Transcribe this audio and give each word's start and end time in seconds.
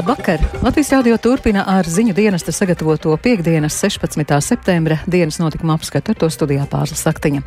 Labvakar! 0.00 0.40
Latvijas 0.62 0.92
radio 0.92 1.16
turpina 1.20 1.60
ar 1.68 1.84
ziņu 1.84 2.14
dienesta 2.16 2.52
sagatavoto 2.56 3.12
piekdienas 3.20 3.74
16. 3.82 4.38
septembra 4.40 4.96
dienas 5.04 5.36
notikuma 5.38 5.74
apskatu 5.76 6.14
ar 6.14 6.16
to 6.22 6.30
studijā 6.32 6.64
Pāzla 6.70 6.96
Saktiņa. 6.96 7.42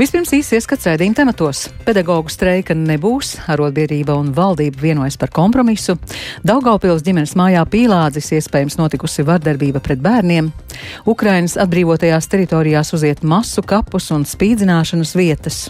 Vispirms 0.00 0.32
īsi 0.32 0.56
ieskats 0.56 0.88
rēdījuma 0.88 1.18
tematos. 1.18 1.66
Pedagoģu 1.84 2.32
streika 2.32 2.72
nebūs, 2.72 3.34
arotbiedrība 3.52 4.16
un 4.16 4.32
valdība 4.32 4.80
vienojas 4.80 5.20
par 5.20 5.28
kompromisu. 5.28 5.98
Daugaupils 6.40 7.04
ģimenes 7.04 7.36
mājā 7.36 7.66
pīlādzis 7.68 8.32
iespējams 8.38 8.80
notikusi 8.80 9.28
vardarbība 9.28 9.84
pret 9.84 10.00
bērniem. 10.00 10.48
Ukrainas 11.04 11.60
atbrīvotajās 11.60 12.32
teritorijās 12.32 12.96
uziet 12.96 13.20
masu 13.20 13.60
kapus 13.60 14.08
un 14.16 14.24
spīdzināšanas 14.24 15.18
vietas. 15.20 15.66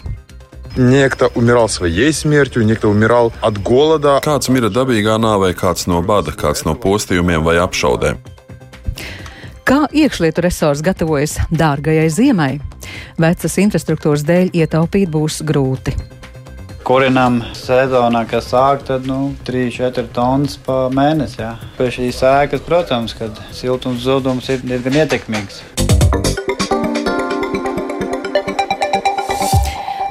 Niekta 0.77 1.27
umierал 1.35 1.67
своей 1.67 2.13
смертью, 2.13 2.63
niekta 2.65 2.87
umierал 2.87 3.33
от 3.41 3.57
голоda. 3.57 4.21
Kāds 4.23 4.47
mira 4.47 4.69
dabīgā 4.71 5.17
nāvē, 5.19 5.51
kāds 5.53 5.83
no 5.87 5.99
bada, 6.01 6.31
kāds 6.31 6.63
no 6.63 6.75
postījumiem 6.79 7.43
vai 7.43 7.57
apšaudēm. 7.59 8.21
Kā 9.67 9.83
iekšlietu 9.91 10.41
resors 10.41 10.81
gatavojas 10.81 11.37
dārgajai 11.51 12.07
ziemai? 12.09 12.53
Vecas 13.19 13.59
infrastruktūras 13.59 14.23
dēļ 14.23 14.55
ietaupīt 14.63 15.11
būs 15.11 15.41
grūti. 15.43 15.93
Kurinam 16.87 17.41
sezonā, 17.53 18.23
kas 18.27 18.49
sāk, 18.51 18.87
tad 18.87 19.05
nu, 19.05 19.35
3-4 19.45 20.07
tonnas 20.15 20.57
pa 20.65 20.87
mēnesi. 20.91 21.43
Jā. 21.43 21.53
Pie 21.77 21.91
šīs 21.93 22.23
sēkas, 22.23 22.63
protams, 22.65 23.13
kad 23.19 23.37
siltums 23.53 24.07
zudums 24.07 24.49
ir 24.49 24.63
diezgan 24.63 25.03
ietekmīgs. 25.03 25.61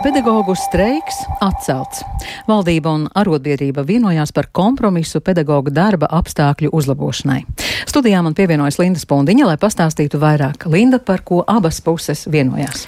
Pedagoģu 0.00 0.54
streiks 0.56 1.18
atcelts. 1.44 2.00
Valdība 2.48 2.88
un 2.96 3.02
arotbiedrība 3.20 3.82
vienojās 3.84 4.30
par 4.32 4.46
kompromisu 4.56 5.20
pedagoģa 5.20 5.74
darba 5.76 6.08
apstākļu 6.16 6.70
uzlabošanai. 6.72 7.42
Studijā 7.84 8.22
man 8.24 8.32
pievienojas 8.38 8.80
Linda 8.80 9.02
Spundiņa, 9.02 9.50
lai 9.50 9.58
pastāstītu 9.60 10.16
vairāk. 10.22 10.64
Linda, 10.72 11.02
par 11.04 11.20
ko 11.20 11.42
abas 11.44 11.82
puses 11.84 12.24
vienojās. 12.32 12.86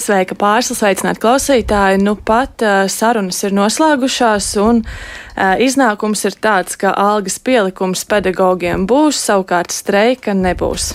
Sveika 0.00 0.38
pārslas, 0.40 0.80
sveicināti 0.80 1.20
klausītāji. 1.20 2.00
Nu 2.00 2.16
pat 2.16 2.64
uh, 2.64 2.88
sarunas 2.88 3.44
ir 3.44 3.52
noslēgušās, 3.60 4.48
un 4.64 4.80
uh, 4.86 5.60
iznākums 5.60 6.24
ir 6.24 6.40
tāds, 6.40 6.80
ka 6.80 6.96
algas 6.96 7.36
pielikums 7.44 8.08
pedagogiem 8.08 8.88
būs, 8.88 9.20
savukārt 9.20 9.76
streika 9.76 10.32
nebūs. 10.32 10.94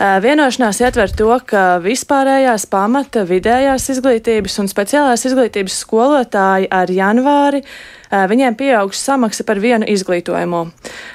Vienošanās 0.00 0.78
ietver 0.80 1.10
to, 1.12 1.28
ka 1.44 1.76
vispārējās 1.84 2.64
pamata, 2.72 3.26
vidējās 3.28 3.90
izglītības 3.92 4.54
un 4.62 4.70
speciālās 4.70 5.26
izglītības 5.28 5.76
skolotāji 5.82 6.70
ar 6.72 6.88
janvāri 6.88 7.60
viņiem 8.10 8.56
pieaugs 8.58 9.00
samaksa 9.04 9.44
par 9.46 9.60
vienu 9.62 9.86
izglītojumu. 9.88 10.64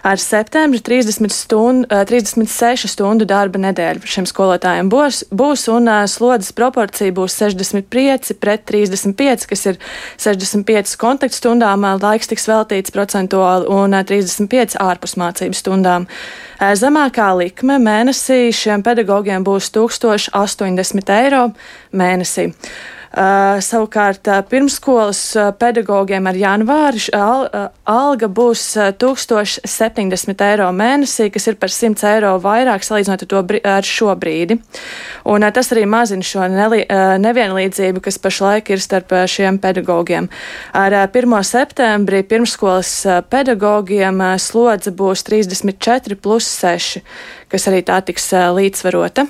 Ar 0.06 0.22
septembri 0.22 0.80
30 0.80 1.34
stundu, 1.34 1.90
36 2.08 2.88
stundu 2.92 3.28
darba 3.28 3.60
nedēļu 3.60 4.08
šiem 4.08 4.28
skolotājiem 4.30 4.90
būs, 4.92 5.26
būs 5.36 5.68
un 5.74 5.92
slodzes 6.12 6.54
proporcija 6.56 7.16
būs 7.16 7.36
65 7.42 8.36
pret 8.40 8.66
35, 8.70 9.48
kas 9.50 9.66
ir 9.72 9.80
65 10.22 10.96
kontaktstundām, 11.02 11.86
laiks 12.02 12.32
tiks 12.32 12.48
veltīts 12.50 12.96
procentuāli 12.96 13.70
un 13.72 13.98
35 14.00 14.80
ārpus 14.82 15.18
mācību 15.20 15.58
stundām. 15.58 16.08
Zemākā 16.60 17.34
likme 17.36 17.80
mēnesī 17.84 18.48
šiem 18.56 18.84
pedagogiem 18.86 19.44
būs 19.44 19.72
1080 19.76 21.16
eiro 21.20 21.50
mēnesī. 21.92 22.54
Uh, 23.16 23.62
savukārt 23.64 24.28
uh, 24.28 24.42
pirmskolas 24.44 25.20
uh, 25.40 25.54
pedagogiem 25.56 26.26
ar 26.28 26.36
janvāri 26.36 27.00
al, 27.16 27.46
alga 27.88 28.28
būs 28.28 28.64
1070 29.00 30.44
eiro 30.44 30.66
mēnesī, 30.76 31.30
kas 31.32 31.48
ir 31.48 31.56
par 31.62 31.72
100 31.72 32.04
eiro 32.10 32.34
vairāk 32.44 32.84
salīdzinot 32.84 33.24
ar, 33.24 33.30
to, 33.32 33.44
ar 33.72 33.88
šo 33.88 34.12
brīdi. 34.20 34.58
Un 35.32 35.48
tas 35.56 35.72
arī 35.72 35.86
mazina 35.88 36.28
šo 36.28 36.50
nevienlīdzību, 37.24 38.04
kas 38.04 38.20
pašlaik 38.20 38.74
ir 38.76 38.84
starp 38.84 39.16
šiem 39.32 39.62
pedagogiem. 39.64 40.28
Ar 40.76 40.98
1. 41.08 41.38
septembrī 41.48 42.20
pirmskolas 42.28 42.92
pedagogiem 43.32 44.20
slodze 44.44 44.92
būs 44.92 45.24
34 45.24 46.20
plus 46.20 46.52
6, 46.60 47.00
kas 47.48 47.72
arī 47.72 47.80
tā 47.88 48.04
tiks 48.12 48.28
līdzsvarota. 48.60 49.30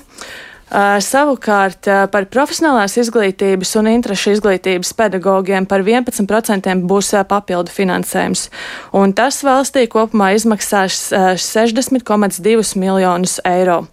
Savukārt 0.65 1.85
par 2.09 2.25
profesionālās 2.33 2.95
izglītības 2.97 3.75
un 3.77 3.89
interešu 3.91 4.33
izglītības 4.33 4.95
pedagogiem 4.97 5.67
par 5.69 5.83
11% 5.85 6.73
būs 6.89 7.11
papildu 7.29 7.69
finansējums, 7.69 8.47
un 8.97 9.13
tas 9.13 9.43
valstī 9.45 9.85
kopumā 9.91 10.31
izmaksās 10.33 11.13
60,2 11.13 12.81
miljonus 12.81 13.37
eiro. 13.45 13.83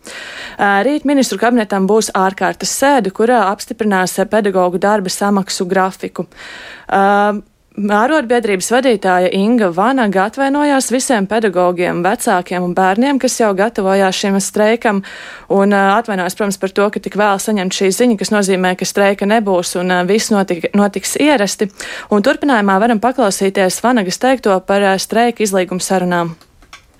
Rīt 0.58 1.04
ministru 1.04 1.38
kabinetam 1.42 1.86
būs 1.90 2.08
ārkārtas 2.16 2.72
sēde, 2.80 3.12
kurā 3.12 3.44
apstiprinās 3.52 4.16
pedagoģu 4.32 4.80
darba 4.80 5.12
samaksu 5.12 5.68
grafiku. 5.68 6.24
Ārotbiedrības 7.72 8.66
vadītāja 8.68 9.30
Inga 9.32 9.70
Vanaga 9.72 10.26
atvainojās 10.28 10.90
visiem 10.92 11.24
pedagogiem, 11.24 12.02
vecākiem 12.04 12.66
un 12.66 12.74
bērniem, 12.76 13.16
kas 13.16 13.38
jau 13.40 13.48
gatavojās 13.56 14.18
šim 14.18 14.36
streikam, 14.44 15.00
un 15.48 15.72
atvainojās, 15.72 16.36
protams, 16.36 16.60
par 16.60 16.74
to, 16.76 16.90
ka 16.92 17.00
tik 17.00 17.16
vēl 17.16 17.40
saņemt 17.40 17.72
šī 17.72 17.88
ziņa, 17.96 18.18
kas 18.20 18.32
nozīmē, 18.34 18.74
ka 18.76 18.84
streika 18.84 19.24
nebūs 19.24 19.72
un 19.80 19.94
viss 20.04 20.28
notik, 20.34 20.68
notiks 20.76 21.16
ierasti. 21.16 21.70
Un 22.12 22.20
turpinājumā 22.20 22.76
varam 22.82 23.00
paklausīties 23.00 23.80
Vanagas 23.80 24.20
teikto 24.20 24.58
par 24.68 24.84
streika 25.00 25.40
izlīguma 25.40 25.80
sarunām. 25.80 26.36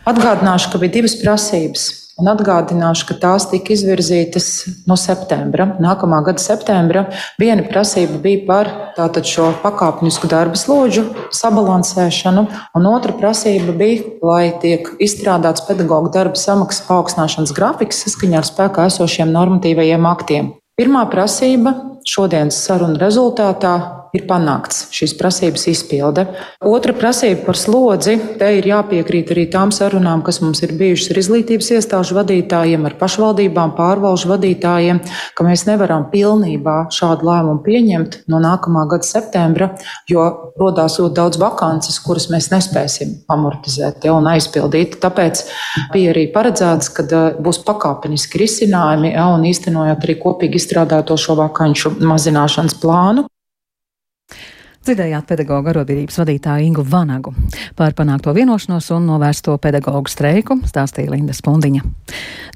Atgādināšu, 0.08 0.72
ka 0.72 0.80
bija 0.80 0.96
divas 1.02 1.20
prasības 1.20 1.90
Un 2.22 2.28
atgādināšu, 2.30 3.08
ka 3.08 3.16
tās 3.18 3.48
tika 3.50 3.72
izvirzītas 3.74 4.44
no 4.86 4.94
septembra, 4.94 5.72
nākamā 5.82 6.20
gada 6.22 6.38
septembra. 6.38 7.08
Viena 7.42 7.64
prasība 7.66 8.20
bija 8.22 8.44
par 8.46 8.68
tātad, 8.94 9.26
šo 9.26 9.48
pakāpenisku 9.64 10.30
darba 10.30 10.54
slodžu 10.60 11.02
sabalansēšanu, 11.34 12.44
un 12.78 12.86
otra 12.92 13.16
prasība 13.18 13.74
bija, 13.74 14.04
lai 14.22 14.52
tiek 14.62 14.86
izstrādāts 15.02 15.64
pedagoģa 15.66 16.12
darba 16.14 16.38
samaksas 16.38 16.86
paaugstināšanas 16.86 17.56
grafiks 17.56 18.04
saskaņā 18.06 18.38
ar 18.38 18.46
spēkā 18.46 18.86
esošiem 18.92 19.34
normatīvajiem 19.34 20.06
aktiem. 20.12 20.52
Pirmā 20.78 21.02
prasība 21.10 21.74
šodienas 22.06 22.62
sarunu 22.62 23.02
rezultātā 23.02 23.74
ir 24.12 24.26
panākts 24.28 24.90
šīs 24.92 25.14
prasības 25.16 25.62
izpilde. 25.72 26.26
Otra 26.68 26.92
prasība 26.96 27.46
par 27.46 27.56
slodzi. 27.56 28.18
Te 28.36 28.50
ir 28.58 28.68
jāpiekrīt 28.68 29.32
arī 29.32 29.46
tām 29.52 29.72
sarunām, 29.72 30.20
kas 30.26 30.42
mums 30.44 30.60
ir 30.66 30.74
bijušas 30.76 31.14
ar 31.14 31.20
izglītības 31.22 31.70
iestāžu 31.78 32.18
vadītājiem, 32.18 32.84
ar 32.88 32.98
pašvaldībām, 33.00 33.72
pārvalžu 33.78 34.34
vadītājiem, 34.34 35.00
ka 35.32 35.46
mēs 35.46 35.64
nevaram 35.70 36.10
pilnībā 36.12 36.76
šādu 36.92 37.30
lēmumu 37.30 37.64
pieņemt 37.64 38.20
no 38.28 38.42
nākamā 38.44 38.84
gada 38.92 39.08
septembra, 39.08 39.70
jo 40.10 40.28
rodās 40.60 40.98
ļoti 41.00 41.16
daudz 41.16 41.40
vakances, 41.40 41.96
kuras 42.04 42.28
mēs 42.32 42.50
nespēsim 42.52 43.16
amortizēt 43.32 44.04
ja, 44.04 44.12
un 44.12 44.28
aizpildīt. 44.28 45.00
Tāpēc 45.00 45.46
bija 45.96 46.12
arī 46.12 46.28
paredzēts, 46.36 46.92
ka 46.92 47.24
būs 47.40 47.64
pakāpeniski 47.64 48.44
risinājumi 48.44 49.16
ja, 49.16 49.30
un 49.32 49.48
īstenojot 49.48 50.04
arī 50.04 50.20
kopīgi 50.20 50.60
izstrādāto 50.60 51.16
šo 51.16 51.40
vakanču 51.40 51.96
mazināšanas 52.04 52.76
plānu. 52.82 53.31
Dzirdējāt 54.82 55.28
pedagoģa 55.30 55.70
arotbiedrības 55.70 56.16
vadītāju 56.18 56.66
Ingu 56.66 56.82
Vanagu. 56.82 57.30
Par 57.78 57.92
panākto 57.94 58.32
vienošanos 58.34 58.88
un 58.96 59.04
novērsto 59.06 59.54
pedagoģu 59.62 60.10
streiku 60.10 60.56
stāstīja 60.66 61.12
Linda 61.12 61.36
Spundiņa. 61.38 61.84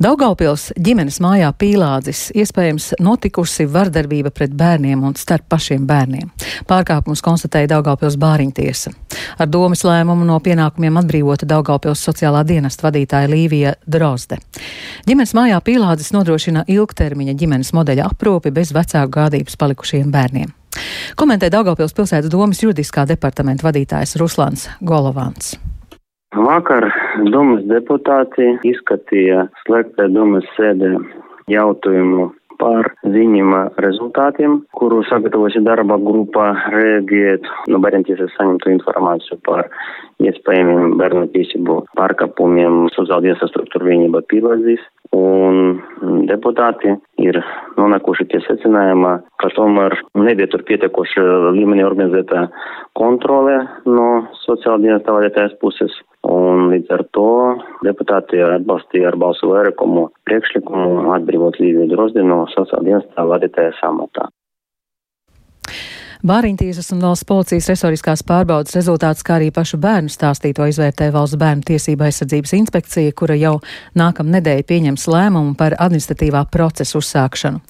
Daugaupils 0.03 0.73
ģimenes 0.75 1.21
mājā 1.23 1.53
pīlādzis 1.55 2.25
iespējams 2.35 2.89
notikusi 2.99 3.69
vardarbība 3.71 4.35
pret 4.35 4.59
bērniem 4.59 5.07
un 5.07 5.15
starp 5.15 5.47
pašiem 5.55 5.87
bērniem. 5.87 6.35
Pārkāpumus 6.67 7.23
konstatēja 7.23 7.71
Daugaupils 7.77 8.19
bāriņtiesa. 8.19 8.91
Ar 9.39 9.47
domas 9.47 9.87
lēmumu 9.87 10.27
no 10.27 10.41
pienākumiem 10.43 10.99
atbrīvota 10.99 11.47
Daugaupils 11.47 12.03
sociālā 12.11 12.43
dienesta 12.43 12.89
vadītāja 12.89 13.31
Līvija 13.31 13.79
Drozde. 13.87 14.43
Ģimenes 15.07 15.39
mājā 15.39 15.63
pīlādzis 15.63 16.11
nodrošina 16.19 16.67
ilgtermiņa 16.67 17.39
ģimenes 17.39 17.75
modeļa 17.77 18.11
aprūpi 18.11 18.51
bez 18.51 18.75
vecāku 18.75 19.15
gādības 19.21 19.63
palikušiem 19.63 20.11
bērniem. 20.11 20.51
Komentē 21.17 21.51
Daugavpils 21.53 21.95
pilsētas 21.97 22.33
domas 22.33 22.63
juridiskā 22.65 23.07
departamenta 23.09 23.69
vadītājs 23.69 24.17
Ruslans 24.21 24.69
Golovans. 24.81 25.57
Vakar 26.37 26.89
domas 27.33 27.63
deputāti 27.71 28.51
izskatīja 28.69 29.47
slēgtā 29.65 30.11
domas 30.13 30.45
sēdē 30.57 30.97
jautājumu 31.49 32.33
par 32.61 32.89
ziņojuma 33.05 33.61
rezultātiem, 33.85 34.61
kuru 34.77 35.03
sagatavosi 35.09 35.63
darba 35.65 35.99
grupā 36.01 36.49
rēģēt, 36.73 37.49
nu, 37.73 37.81
bērntiesas 37.85 38.33
saņemtu 38.37 38.73
informāciju 38.77 39.39
par 39.47 39.69
iespējamiem 40.25 40.97
bērnu 41.01 41.27
tiesību 41.35 41.83
pārkāpumiem 41.99 42.87
sociālajā 42.97 43.51
struktūra 43.51 43.91
vienība 43.91 44.25
pīlādzīs. 44.33 44.83
Un 45.17 45.81
deputāti 46.29 46.93
ir 47.23 47.39
nonākuši 47.79 48.27
pie 48.31 48.41
secinājuma, 48.47 49.13
ka 49.41 49.51
tomēr 49.57 49.97
nebija 50.19 50.51
tur 50.53 50.65
pietiekoši 50.69 51.25
līmenī 51.57 51.85
organizēta 51.87 52.47
kontrole 52.99 53.59
no 53.87 54.11
sociāla 54.45 54.83
dienesta 54.85 55.17
vadītājas 55.17 55.57
puses. 55.61 55.95
Un 56.27 56.71
līdz 56.73 56.91
ar 56.97 57.05
to 57.15 57.29
deputāti 57.87 58.41
atbalstīja 58.43 59.13
ar 59.13 59.21
balsu 59.21 59.53
vairākumu 59.53 60.09
priekšlikumu 60.27 61.13
atbrīvot 61.15 61.61
Līviju 61.63 61.93
Drozdinu 61.93 62.33
no 62.33 62.41
sociāldienestā 62.57 63.29
vadītājas 63.31 63.79
amatā. 63.87 64.27
Bāriņtiesas 66.27 66.89
un 66.91 67.05
valsts 67.05 67.23
policijas 67.29 67.69
resoriskās 67.71 68.25
pārbaudas 68.27 68.75
rezultāts, 68.75 69.23
kā 69.23 69.37
arī 69.37 69.53
pašu 69.55 69.79
bērnu 69.79 70.11
stāstīto 70.11 70.67
izvērtē 70.67 71.13
valsts 71.15 71.39
bērnu 71.39 71.63
tiesība 71.69 72.09
aizsardzības 72.09 72.55
inspekcija, 72.59 73.13
kura 73.15 73.37
jau 73.39 73.53
nākam 73.95 74.33
nedēļa 74.35 74.67
pieņems 74.67 75.07
lēmumu 75.13 75.55
par 75.61 75.79
administratīvā 75.79 76.43
procesa 76.51 76.99
uzsākšanu. 76.99 77.63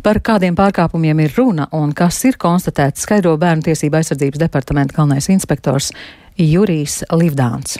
Par 0.00 0.22
kādiem 0.24 0.56
pārkāpumiem 0.56 1.20
ir 1.26 1.36
runa 1.36 1.68
un 1.76 1.92
kas 1.92 2.22
ir 2.24 2.40
konstatēts, 2.40 3.04
skaidro 3.04 3.36
bērnu 3.36 3.68
tiesība 3.68 4.00
aizsardzības 4.00 4.46
departamenta 4.46 4.96
galvenais 4.96 5.28
inspektors 5.28 5.92
Jurijs 6.40 7.02
Livdāns. 7.12 7.76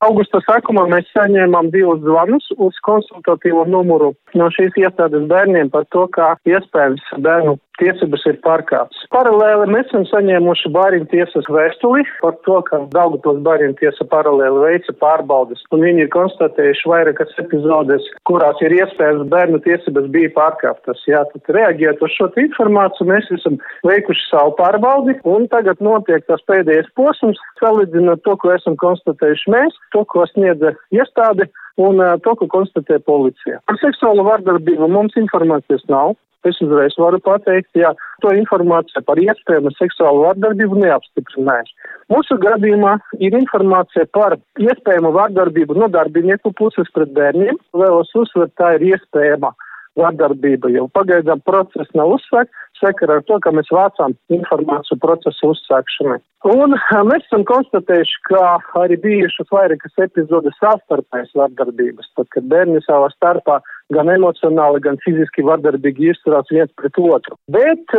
Augusta 0.00 0.38
sākumā 0.42 0.86
mēs 0.88 1.06
saņēmām 1.12 1.66
divus 1.70 1.98
zvanus 2.00 2.46
uz 2.56 2.76
konsultatīvo 2.86 3.66
numuru 3.68 4.14
no 4.34 4.46
šīs 4.56 4.78
iestādes 4.80 5.26
bērniem 5.28 5.68
par 5.70 5.84
to, 5.92 6.06
kā 6.16 6.32
iespējams 6.48 7.04
bērnu 7.20 7.58
tiesības 7.80 8.24
ir 8.30 8.38
pārkāptas. 8.44 9.04
Paralēli 9.14 9.68
mēs 9.72 9.88
esam 9.90 10.06
saņēmuši 10.10 10.72
bāriņu 10.74 11.08
tiesas 11.12 11.48
vēstuli 11.50 12.04
par 12.20 12.36
to, 12.46 12.58
ka 12.68 12.82
Daugatos 12.94 13.40
bāriņu 13.46 13.78
tiesa 13.80 14.06
paralēli 14.12 14.64
veica 14.64 14.94
pārbaudas, 15.02 15.62
un 15.74 15.84
viņi 15.86 16.04
ir 16.06 16.12
konstatējuši 16.14 16.90
vairākas 16.92 17.36
epizodes, 17.42 18.06
kurās 18.28 18.60
ir 18.64 18.76
iespējams 18.78 19.28
bērnu 19.32 19.62
tiesības 19.66 20.10
bija 20.14 20.32
pārkāptas. 20.36 21.02
Jā, 21.10 21.24
tad 21.32 21.54
reaģēt 21.56 22.04
uz 22.04 22.16
šo 22.16 22.30
informāciju 22.44 23.08
mēs 23.10 23.30
esam 23.36 23.58
veikuši 23.88 24.28
savu 24.28 24.54
pārbaudi, 24.60 25.16
un 25.28 25.48
tagad 25.52 25.82
notiek 25.84 26.26
tas 26.30 26.44
pēdējais 26.50 26.92
posms, 26.98 27.40
salīdzinot 27.62 28.24
to, 28.26 28.36
ko 28.40 28.54
esam 28.54 28.78
konstatējuši 28.80 29.56
mēs, 29.56 29.80
to, 29.94 30.04
ko 30.12 30.26
sniedza 30.32 30.76
iestāde 30.94 31.50
un 31.78 32.02
to, 32.24 32.34
ko 32.40 32.48
konstatē 32.50 32.98
policija. 33.06 33.60
Par 33.66 33.78
seksuālo 33.82 34.24
vardarbību 34.26 34.88
mums 34.90 35.16
informācijas 35.20 35.86
nav. 35.92 36.16
Es 36.48 36.56
uzreiz 36.64 36.94
varu 36.96 37.18
pateikt, 37.20 37.68
ja 37.76 37.90
to 38.24 38.30
informācija 38.32 39.02
par 39.04 39.20
iespējamu 39.20 39.74
seksuālu 39.76 40.22
vardarbību 40.24 40.78
neapstiprinājis. 40.80 41.74
Mūsu 42.08 42.38
gadījumā 42.40 42.94
ir 43.20 43.36
informācija 43.36 44.06
par 44.16 44.38
iespējamu 44.56 45.12
vardarbību 45.18 45.76
no 45.76 45.90
darbinieku 45.92 46.54
puses 46.56 46.88
pret 46.96 47.12
bērniem. 47.18 47.60
Vēlos 47.76 48.14
uzsvert, 48.16 48.54
tā 48.56 48.72
ir 48.78 48.86
iespējama 48.94 49.52
vardarbība, 49.98 50.70
jo 50.72 50.86
pagaidām 50.94 51.42
process 51.46 51.90
nav 51.98 52.14
uzsākts, 52.16 52.54
sakarā 52.80 53.18
ar 53.20 53.24
to, 53.28 53.36
ka 53.44 53.52
mēs 53.54 53.68
vācām 53.74 54.14
informāciju 54.32 54.98
procesu 55.02 55.50
uzsākšanai. 55.52 56.18
Un 56.48 56.76
mēs 57.10 57.26
esam 57.26 57.44
konstatējuši, 57.48 58.16
ka 58.30 58.42
arī 58.80 58.96
bijušas 59.02 59.52
vairākas 59.52 60.04
epizodes 60.06 60.56
savstarpējas 60.62 61.34
vardarbības, 61.36 62.08
tad, 62.16 62.30
kad 62.34 62.48
bērni 62.52 62.80
savā 62.86 63.08
starpā 63.12 63.60
gan 63.94 64.12
emocionāli, 64.14 64.80
gan 64.86 64.96
fiziski 65.04 65.44
vardarbīgi 65.46 66.12
izturās 66.14 66.48
viens 66.54 66.72
pret 66.80 66.94
otru. 67.02 67.36
Bet 67.52 67.96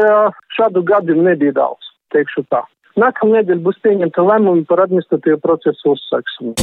šādu 0.57 0.85
gadījumu 0.89 1.27
nebija 1.29 1.53
daudz, 1.61 1.93
teikšu 2.15 2.47
tā. 2.49 2.63
Nākamā 2.99 3.39
nedēļa 3.39 3.63
būs 3.63 3.77
pieņemta 3.85 4.25
lēmumi 4.25 4.65
par 4.67 4.83
administratīvu 4.83 5.39
procesu 5.45 5.93
uzsākšanu. 5.93 6.57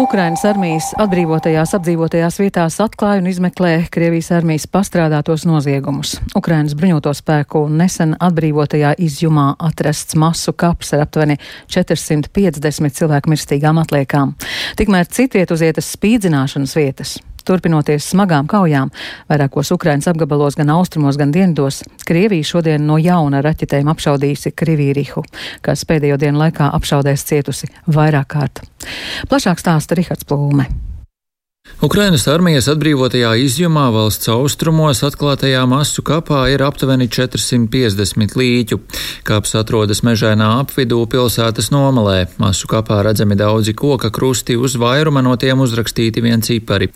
Ukrainas 0.00 0.40
armijas 0.48 0.86
atbrīvotajās 0.96 1.74
apdzīvotajās 1.76 2.38
vietās 2.40 2.78
atklāja 2.80 3.20
un 3.20 3.26
izmeklē 3.28 3.72
Krievijas 3.92 4.30
armijas 4.32 4.64
pastrādātos 4.72 5.44
noziegumus. 5.44 6.14
Ukrainas 6.38 6.72
bruņoto 6.78 7.12
spēku 7.18 7.66
nesen 7.68 8.14
atbrīvotajā 8.16 8.94
izjumā 9.04 9.50
atrasts 9.60 10.16
masu 10.16 10.54
kaps 10.56 10.94
ar 10.96 11.04
aptuveni 11.04 11.36
450 11.68 12.96
cilvēku 12.96 13.34
mirstīgām 13.34 13.82
atliekām. 13.82 14.32
Tikmēr 14.80 15.10
citviet 15.12 15.52
uz 15.52 15.66
vietas 15.66 15.92
spīdzināšanas 15.98 16.78
vietas 16.80 17.18
Turpinoties 17.50 18.06
smagām 18.12 18.46
kaujām, 18.50 18.92
vairākos 19.30 19.72
Ukrainas 19.74 20.06
apgabalos, 20.10 20.58
gan 20.58 20.70
austrumos, 20.76 21.18
gan 21.18 21.32
dienvidos, 21.34 21.82
Krievija 22.06 22.46
šodien 22.46 22.86
no 22.86 22.98
jauna 23.02 23.42
raķetēm 23.46 23.90
apšaudījusi 23.90 24.54
Krivīrihu, 24.54 25.24
kas 25.66 25.82
pēdējo 25.88 26.20
dienu 26.22 26.44
laikā 26.44 26.70
apšaudēs 26.78 27.26
cietusi 27.26 27.72
vairāk 27.90 28.30
kārt. 28.36 28.62
Plašāk 29.30 29.62
stāsta 29.62 29.98
Rihards 29.98 30.28
Plūme. 30.28 30.68
Ukrainas 31.80 32.26
armijas 32.28 32.66
atbrīvotajā 32.68 33.30
izjumā 33.40 33.86
valsts 33.94 34.28
austrumos 34.28 34.98
atklātajā 35.06 35.62
masu 35.64 36.02
kapā 36.04 36.42
ir 36.52 36.60
aptuveni 36.60 37.06
450 37.08 38.34
līķu. 38.36 38.76
Kaps 39.24 39.54
atrodas 39.56 40.02
mežainā 40.04 40.50
apvidū 40.60 40.98
pilsētas 41.08 41.70
nomalē. 41.72 42.26
Masu 42.42 42.68
kapā 42.68 42.98
redzami 43.06 43.38
daudzi 43.40 43.72
koka 43.72 44.10
krusti, 44.12 44.58
uz 44.60 44.74
vairuma 44.76 45.22
no 45.24 45.36
tiem 45.40 45.62
uzrakstīti 45.64 46.20
vien 46.20 46.44
cipari. 46.44 46.90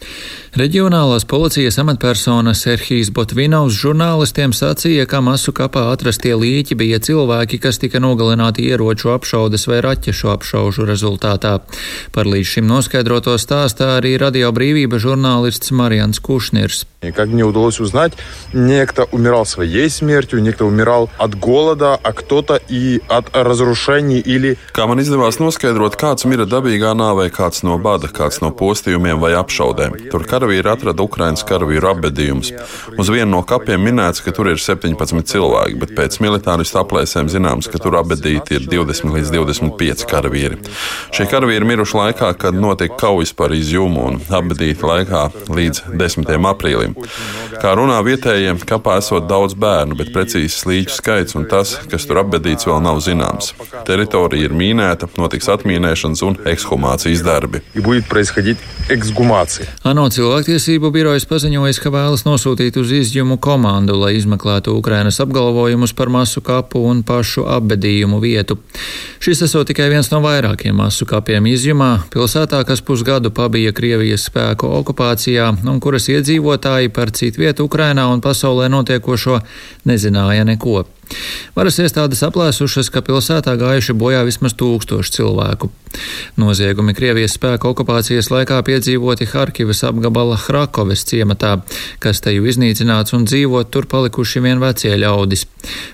Reģionālās 0.60 1.24
policijas 1.24 1.80
amatpersona 1.80 2.52
Serhijas 2.52 3.08
Botvinovs 3.08 3.80
žurnālistiem 3.80 4.52
sacīja, 4.52 5.08
ka 5.08 5.22
masu 5.24 5.56
kapā 5.56 5.86
atrastie 5.94 6.34
līķi 6.36 6.76
bija 6.76 7.00
cilvēki, 7.00 7.62
kas 7.64 7.80
tika 7.80 8.04
nogalināti 8.04 8.68
ieroču 8.68 9.14
apšaudes 9.16 9.64
vai 9.72 9.80
raķešu 9.88 10.28
apšaužu 10.36 10.84
rezultātā. 10.92 11.56
Par 12.12 12.28
līdz 12.28 12.52
šim 12.52 12.68
noskaidroto 12.68 13.38
stāstā 13.40 13.94
arī 13.96 14.18
radio 14.20 14.52
brīvība 14.52 14.63
brīvība 14.64 14.96
žurnālists 14.96 15.74
Marians 15.76 16.22
Kušnirs. 16.24 16.86
И 17.08 17.12
как 17.12 17.28
мне 17.28 17.44
удалось 17.44 17.80
узнать, 17.80 18.12
некто 18.52 19.04
умирал 19.12 19.46
своей 19.46 19.90
смертью, 19.90 20.42
некто 20.42 20.64
умирал 20.64 21.10
от 21.18 21.34
голоda, 21.34 21.98
а 22.02 22.12
кто-то 22.12 22.60
и 22.68 23.00
от 23.08 23.34
разрушений 23.36 24.20
или... 24.20 24.56
Kā 24.74 24.86
man 24.88 25.00
izdevās 25.02 25.38
noskaidrot, 25.38 25.98
kāds 26.00 26.26
mira 26.28 26.46
dabīgā 26.48 26.94
nāvē, 26.96 27.28
kāds 27.34 27.62
no 27.66 27.76
bada, 27.78 28.08
kāds 28.08 28.40
no 28.42 28.50
postījumiem 28.54 29.20
vai 29.22 29.34
apšaudēm. 29.38 29.96
Tur 30.12 30.24
karavīri 30.28 30.70
atrada 30.70 31.04
Ukrainas 31.04 31.44
karavīru 31.46 31.90
apbedījumus. 31.92 32.52
Uz 32.98 33.12
vienu 33.12 33.30
no 33.36 33.42
kapiem 33.46 33.82
minēts, 33.84 34.22
ka 34.24 34.34
tur 34.34 34.50
ir 34.52 34.60
17 34.62 35.24
cilvēki, 35.30 35.78
bet 35.82 35.94
pēc 35.98 36.18
militāristu 36.24 36.80
aplēsēm 36.80 37.30
zināms, 37.32 37.68
ka 37.70 37.80
tur 37.82 37.98
apbedīti 38.00 38.58
ir 38.58 38.68
20 38.70 39.14
līdz 39.18 39.34
25 39.34 40.06
karavīri. 40.10 40.60
Šie 41.14 41.28
karavīri 41.30 41.68
miruši 41.68 41.98
laikā, 42.00 42.32
kad 42.38 42.56
notika 42.58 42.98
kaujas 43.06 43.34
par 43.36 43.54
izjumu 43.54 44.08
un 44.08 44.20
apbedīti 44.28 44.86
laikā 44.86 45.28
līdz 45.50 45.84
10. 45.94 46.34
aprīlim. 46.50 46.93
Kā 47.60 47.74
runā 47.78 47.98
vietējiem, 48.06 48.60
kapā 48.66 48.98
esot 49.02 49.26
daudz 49.30 49.56
bērnu, 49.58 49.96
bet 49.98 50.12
precīzs 50.14 50.64
līķu 50.68 50.94
skaits 50.94 51.36
un 51.38 51.46
tas, 51.50 51.76
kas 51.90 52.06
tur 52.08 52.20
apbedīts, 52.22 52.68
vēl 52.68 52.80
nav 52.84 53.00
zināms. 53.04 53.52
Teritorija 53.88 54.48
ir 54.48 54.54
mīnēta, 54.56 55.08
notiks 55.20 55.50
atmīnēšanas 55.52 56.24
un 56.26 56.38
ekshumācijas 56.54 57.24
darbi. 57.26 57.62
ANO 59.88 60.06
cilvēktiesību 60.12 60.90
birojas 60.94 61.26
paziņojas, 61.30 61.80
ka 61.82 61.92
vēlas 61.94 62.24
nosūtīt 62.26 62.76
uz 62.80 62.92
izjumu 62.94 63.38
komandu, 63.42 63.96
lai 64.00 64.14
izmeklētu 64.18 64.74
Ukrainas 64.76 65.20
apgalvojumus 65.24 65.94
par 65.96 66.12
masu 66.12 66.42
kapu 66.44 66.82
un 66.88 67.02
pašu 67.06 67.46
apbedījumu 67.56 68.20
vietu. 68.22 68.58
Šis 69.24 69.44
esot 69.46 69.70
tikai 69.70 69.88
viens 69.92 70.10
no 70.12 70.20
vairākiem 70.24 70.76
masu 70.76 71.06
kapiem 71.08 71.46
izjumā, 71.48 72.04
pilsētā, 72.12 72.60
kas 72.68 72.82
pusgadu 72.84 73.32
pabija 73.34 73.72
Krievijas 73.72 74.26
spēku 74.28 74.68
okupācijā 74.80 75.50
un 75.64 75.80
kuras 75.80 76.10
iedzīvotāji 76.12 76.83
Krievija 76.84 76.92
par 76.92 77.10
citu 77.10 77.40
vietu 77.40 77.64
Ukrainā 77.64 78.12
un 78.12 78.20
pasaulē 78.20 78.68
notiekošo 78.68 79.40
nezināja 79.86 80.44
neko. 80.44 80.84
Varas 81.54 81.78
iestādes 81.78 82.22
aplēsušas, 82.24 82.90
ka 82.90 83.02
pilsētā 83.04 83.54
gājuši 83.60 83.92
bojā 83.92 84.24
vismaz 84.24 84.54
tūkstoši 84.56 85.12
cilvēku. 85.12 85.70
Noziegumi 86.40 86.94
Krievijas 86.96 87.36
spēka 87.36 87.68
okupācijas 87.68 88.30
laikā 88.32 88.58
piedzīvoti 88.64 89.28
Harkivas 89.30 89.84
apgabala 89.84 90.36
Hrakoves 90.36 91.04
ciematā, 91.04 91.60
kas 92.00 92.20
te 92.24 92.32
jau 92.34 92.48
iznīcināts 92.48 93.14
un 93.14 93.28
dzīvot 93.28 93.70
tur 93.70 93.86
palikuši 93.86 94.42
vien 94.42 94.60
vecie 94.60 94.96
ļaudis. 94.96 95.46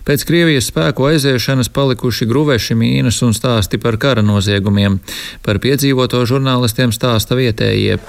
Pēc 0.07 0.25
Krievijas 0.25 0.71
spēku 0.71 1.11
aiziešanas 1.11 1.69
palikuši 1.75 2.31
gruveši 2.31 2.79
mīnas 2.79 3.21
un 3.27 3.37
stāsti 3.37 3.83
par 3.83 3.99
kara 3.99 4.23
noziegumiem. 4.23 5.01
Par 5.43 5.61
piedzīvoto 5.61 6.23
žurnālistiem 6.25 6.95
stāsta 6.95 7.37
vietējie. 7.37 8.01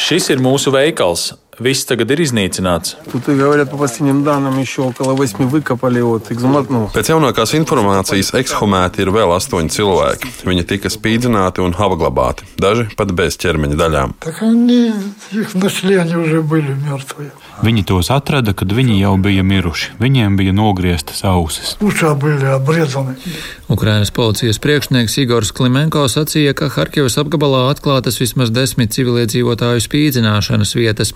Šis 0.00 0.30
ir 0.32 0.40
mūsu 0.40 0.72
veikals. 0.72 1.34
Viss 1.60 1.84
tagad 1.84 2.08
ir 2.14 2.22
iznīcināts. 2.24 2.94
Pēc 6.94 7.10
jaunākās 7.12 7.52
informācijas 7.58 8.32
ekshumēti 8.40 9.04
ir 9.04 9.12
vēl 9.12 9.34
astoņi 9.36 9.74
cilvēki. 9.76 10.32
Viņi 10.48 10.64
tika 10.72 10.88
spīdzināti 10.94 11.60
un 11.60 11.76
apglabāti, 11.76 12.48
daži 12.56 12.88
pat 12.96 13.12
bez 13.12 13.36
ķermeņa 13.44 13.76
daļām. 13.82 14.16
Viņi 14.40 14.80
tos 17.90 18.08
atrada, 18.10 18.52
kad 18.56 18.70
viņi 18.72 19.00
jau 19.00 19.16
bija 19.20 19.42
miruši. 19.42 19.96
Viņiem 20.00 20.36
bija 20.38 20.52
nogrieztas 20.56 21.24
ausis. 21.26 21.74
Ukrainas 23.68 24.10
policijas 24.10 24.58
priekšnieks 24.62 25.18
Igors 25.18 25.50
Klimenko 25.52 26.06
sacīja, 26.08 26.54
ka 26.54 26.70
Harkivas 26.72 27.18
apgabalā 27.20 27.66
atklātas 27.72 28.16
vismaz 28.22 28.52
desmit 28.54 28.94
civiliedzīvotāju 28.96 29.82
spīdzināšanas 29.84 30.74
vietas. 30.78 31.12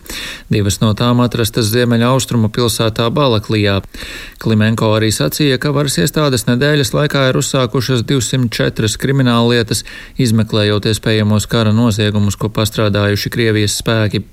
Divas 0.53 0.81
no 0.83 0.93
tām 0.99 1.23
atrastas 1.25 1.71
ziemeļa 1.73 2.13
austrumu 2.13 2.53
pilsētā 2.53 3.09
Balaklijā. 3.15 3.81
Klimenko 4.43 4.93
arī 4.99 5.15
sacīja, 5.15 5.57
ka 5.63 5.73
varas 5.73 5.97
iestādes 6.03 6.45
nedēļas 6.51 6.93
laikā 6.99 7.29
ir 7.31 7.41
uzsākušas 7.41 8.05
204 8.11 9.01
krimināla 9.01 9.55
lietas, 9.55 9.87
izmeklējot 10.21 10.93
iespējamos 10.93 11.49
kara 11.49 11.73
noziegumus, 11.73 12.37
ko 12.37 12.53
pastrādājuši 12.53 13.33
Krievijas 13.33 13.81
spēki. 13.81 14.27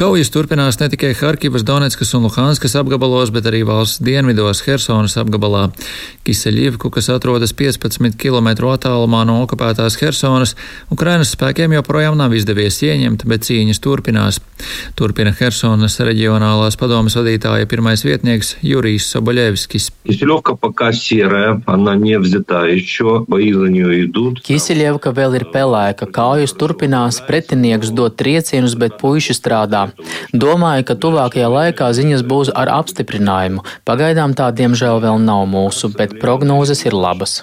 Kaujas 0.00 0.30
turpinās 0.32 0.78
ne 0.80 0.86
tikai 0.88 1.10
Harkivas, 1.12 1.60
Donetskas 1.68 2.14
un 2.16 2.22
Luhanskas 2.24 2.72
apgabalos, 2.80 3.28
bet 3.34 3.44
arī 3.50 3.58
valsts 3.68 4.00
dienvidos 4.00 4.62
Hersonas 4.64 5.18
apgabalā. 5.20 5.66
Kiseļivku, 6.24 6.88
kas 6.94 7.10
atrodas 7.12 7.52
15 7.52 8.16
km 8.16 8.48
attālumā 8.70 9.26
no 9.28 9.42
okupētās 9.44 9.98
Hersonas, 10.00 10.54
Ukrainas 10.88 11.34
spēkiem 11.34 11.74
joprojām 11.76 12.16
nav 12.16 12.32
izdevies 12.32 12.80
ieņemt, 12.86 13.26
bet 13.28 13.44
cīņas 13.44 13.82
turpinās. 13.84 14.40
Turpina 14.96 15.34
Hersonas 15.36 15.98
reģionālās 16.00 16.80
padomas 16.80 17.18
vadītāja 17.20 17.68
pirmais 17.68 18.00
vietnieks 18.04 18.54
Jurijs 18.64 19.10
Soboļevskis. 19.12 19.90
Kiseļevka 24.48 25.12
vēl 25.20 25.38
ir 25.42 25.46
pelēka, 25.52 26.08
kaujas 26.08 26.56
turpinās, 26.56 27.20
pretinieks 27.28 27.92
dod 27.92 28.16
triecienus, 28.20 28.78
bet 28.80 28.96
puiši 29.00 29.29
strādā. 29.36 29.86
Domāju, 30.32 30.86
ka 30.88 30.98
tuvākajā 31.04 31.48
laikā 31.52 31.92
ziņas 31.96 32.26
būs 32.26 32.52
ar 32.56 32.72
apstiprinājumu. 32.80 33.64
Pagaidām 33.88 34.36
tā 34.38 34.50
diemžēl 34.54 35.02
vēl 35.04 35.22
nav 35.22 35.46
mūsu, 35.50 35.92
bet 35.96 36.18
prognozes 36.22 36.84
ir 36.86 36.96
labas. 36.96 37.40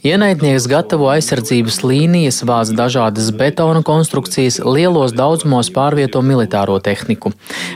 Ienaidnieks 0.00 0.64
gatavo 0.64 1.10
aizsardzības 1.12 1.82
līnijas, 1.84 2.38
vāc 2.48 2.70
dažādas 2.72 3.26
betona 3.36 3.82
konstrukcijas, 3.84 4.56
lielos 4.64 5.12
daudzumos 5.12 5.68
pārvieto 5.74 6.22
militāro 6.24 6.78
tehniku. 6.80 7.34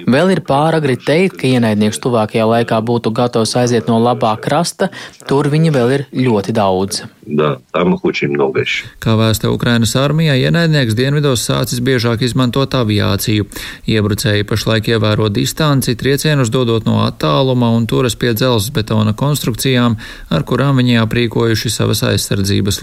Vēl 0.09 0.33
ir 0.33 0.40
pāragri 0.49 0.97
teikt, 0.97 1.37
ka 1.43 1.50
ienaidnieks 1.50 2.00
tuvākajā 2.00 2.47
laikā 2.49 2.78
būtu 2.81 3.12
gatavs 3.12 3.52
aiziet 3.61 3.93
no 3.93 3.99
labā 4.00 4.33
krasta, 4.40 4.88
tur 5.28 5.50
viņi 5.52 5.75
vēl 5.76 5.93
ir 5.99 6.07
ļoti 6.16 6.57
daudz. 6.57 7.04
Да, 7.26 7.57
там 7.73 7.95
их 7.95 8.04
очень 8.04 8.28
много 8.28 8.61
еще. 8.61 8.85
Kā 9.00 9.16
vēsta 9.16 9.49
Ukrainas 9.49 9.95
armijā, 9.97 10.35
ienaidnieks 10.37 10.93
dienvidos 10.93 11.40
sācis 11.40 11.81
biežāk 11.81 12.21
izmantot 12.21 12.69
aviāciju. 12.76 13.47
Iebrucēji 13.88 14.45
pašlaik 14.45 14.90
ievēro 14.93 15.31
distanci, 15.33 15.97
triecienus 15.97 16.52
dodot 16.52 16.85
no 16.85 17.00
attāluma 17.07 17.73
un 17.73 17.87
turas 17.88 18.12
pie 18.12 18.35
dzelzbetona 18.37 19.16
konstrukcijām, 19.16 19.97
ar 20.28 20.45
kurām 20.45 20.76
viņi 20.83 21.00
aprīkojuši 21.00 21.73
savas 21.73 22.04
aizsardzības 22.04 22.13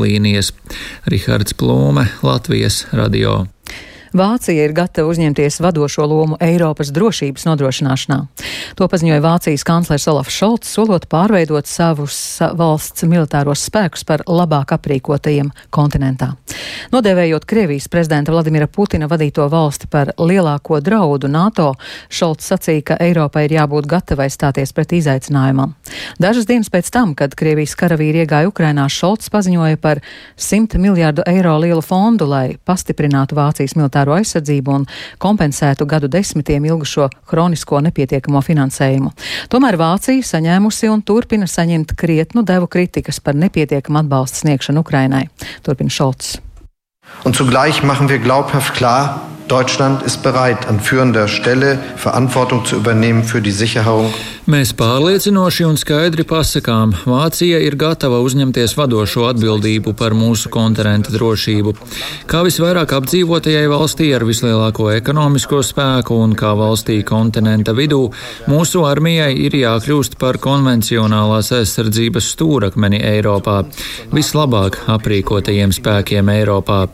līnijas. 0.01 0.51
Rihards 1.09 1.55
Plūme, 1.57 2.07
Latvijas 2.25 2.85
radio. 2.91 3.45
Vācija 4.11 4.65
ir 4.65 4.73
gatava 4.75 5.07
uzņemties 5.07 5.61
vadošo 5.63 6.03
lomu 6.03 6.37
Eiropas 6.43 6.89
drošības 6.91 7.45
nodrošināšanā. 7.47 8.17
To 8.75 8.87
paziņoja 8.91 9.21
Vācijas 9.23 9.63
kanclers 9.67 10.07
Olafs 10.11 10.35
Šolts, 10.35 10.71
solot 10.75 11.07
pārveidot 11.11 11.67
savus 11.69 12.15
valsts 12.59 13.05
militāros 13.07 13.63
spēkus 13.69 14.03
par 14.07 14.23
labāk 14.27 14.73
aprīkotajiem 14.75 15.53
kontinentā. 15.71 16.33
Nodēvējot 16.91 17.45
Krievijas 17.47 17.87
prezidenta 17.91 18.33
Vladimira 18.35 18.67
Putina 18.67 19.07
vadīto 19.07 19.45
valsti 19.51 19.87
par 19.91 20.11
lielāko 20.19 20.81
draudu 20.83 21.31
NATO, 21.31 21.71
Šolts 22.11 22.51
sacīja, 22.51 22.83
ka 22.91 22.99
Eiropai 22.99 23.45
ir 23.47 23.55
jābūt 23.61 23.87
gatavai 23.87 24.27
stāties 24.33 24.75
pret 24.75 24.91
izaicinājumam. 24.99 25.77
Dažas 26.19 26.49
dienas 26.49 26.71
pēc 26.73 26.91
tam, 26.91 27.15
kad 27.15 27.35
Krievijas 27.39 27.77
karavīri 27.79 28.25
iegāja 28.25 28.51
Ukrainā, 28.51 28.89
Šolts 28.91 29.31
paziņoja 29.31 29.79
par 29.79 30.03
100 30.35 30.81
miljārdu 30.81 31.23
eiro 31.31 31.55
lielu 31.63 31.83
fondu, 31.85 32.27
lai 32.27 32.57
pastiprinātu 32.67 33.39
Vācijas 33.39 33.77
militāro 33.79 34.00
militāro 34.01 34.17
aizsardzību 34.17 34.73
un 34.73 34.85
kompensētu 35.21 35.85
gadu 35.85 36.09
desmitiem 36.09 36.65
ilgušo 36.65 37.09
kronisko 37.29 37.81
nepietiekamo 37.81 38.41
finansējumu. 38.41 39.11
Tomēr 39.49 39.77
Vācija 39.77 40.21
saņēmusi 40.21 40.89
un 40.91 41.01
turpina 41.01 41.47
saņemt 41.47 41.95
krietnu 41.95 42.43
devu 42.43 42.67
kritikas 42.67 43.19
par 43.19 43.35
nepietiekamu 43.35 44.01
atbalstu 44.01 44.45
sniegšanu 44.45 44.81
Ukrainai. 44.81 45.27
Turpina 45.63 45.89
Šolts. 45.89 46.50
Und 47.23 47.35
zugleich 47.35 47.83
machen 47.83 48.09
wir 48.09 48.19
glaubhaft 48.19 48.73
klar, 48.73 49.21
Deutschland 49.47 50.01
ist 50.03 50.23
bereit, 50.23 50.65
an 50.67 50.79
führender 50.79 51.27
Stelle 51.27 51.77
Verantwortung 51.97 52.63
zu 52.63 52.77
übernehmen 52.77 53.23
für 53.25 53.41
die 53.41 53.51
Sicherung. 53.51 54.13
Mēs 54.49 54.71
pārliecinoši 54.73 55.65
un 55.67 55.75
skaidri 55.77 56.23
pasakām, 56.25 56.95
Vācija 57.05 57.59
ir 57.61 57.75
gatava 57.79 58.17
uzņemties 58.25 58.73
vadošo 58.73 59.27
atbildību 59.29 59.93
par 59.99 60.15
mūsu 60.17 60.49
kontinenta 60.51 61.13
drošību. 61.13 61.75
Kā 62.31 62.41
visvairāk 62.47 62.95
apdzīvotajai 62.97 63.67
valstī 63.69 64.09
ar 64.17 64.25
vislielāko 64.25 64.89
ekonomisko 64.95 65.61
spēku 65.67 66.17
un 66.23 66.33
kā 66.39 66.55
valstī 66.57 66.97
kontinenta 67.05 67.75
vidū, 67.77 68.07
mūsu 68.49 68.81
armijai 68.89 69.35
ir 69.45 69.59
jākļūst 69.61 70.17
par 70.19 70.41
konvencionālās 70.41 71.53
aizsardzības 71.59 72.31
stūrakmeni 72.33 73.03
Eiropā, 73.11 73.61
vislabāk 74.15 74.81
aprīkotajiem 74.95 75.75
spēkiem 75.75 76.33
Eiropā. 76.39 76.87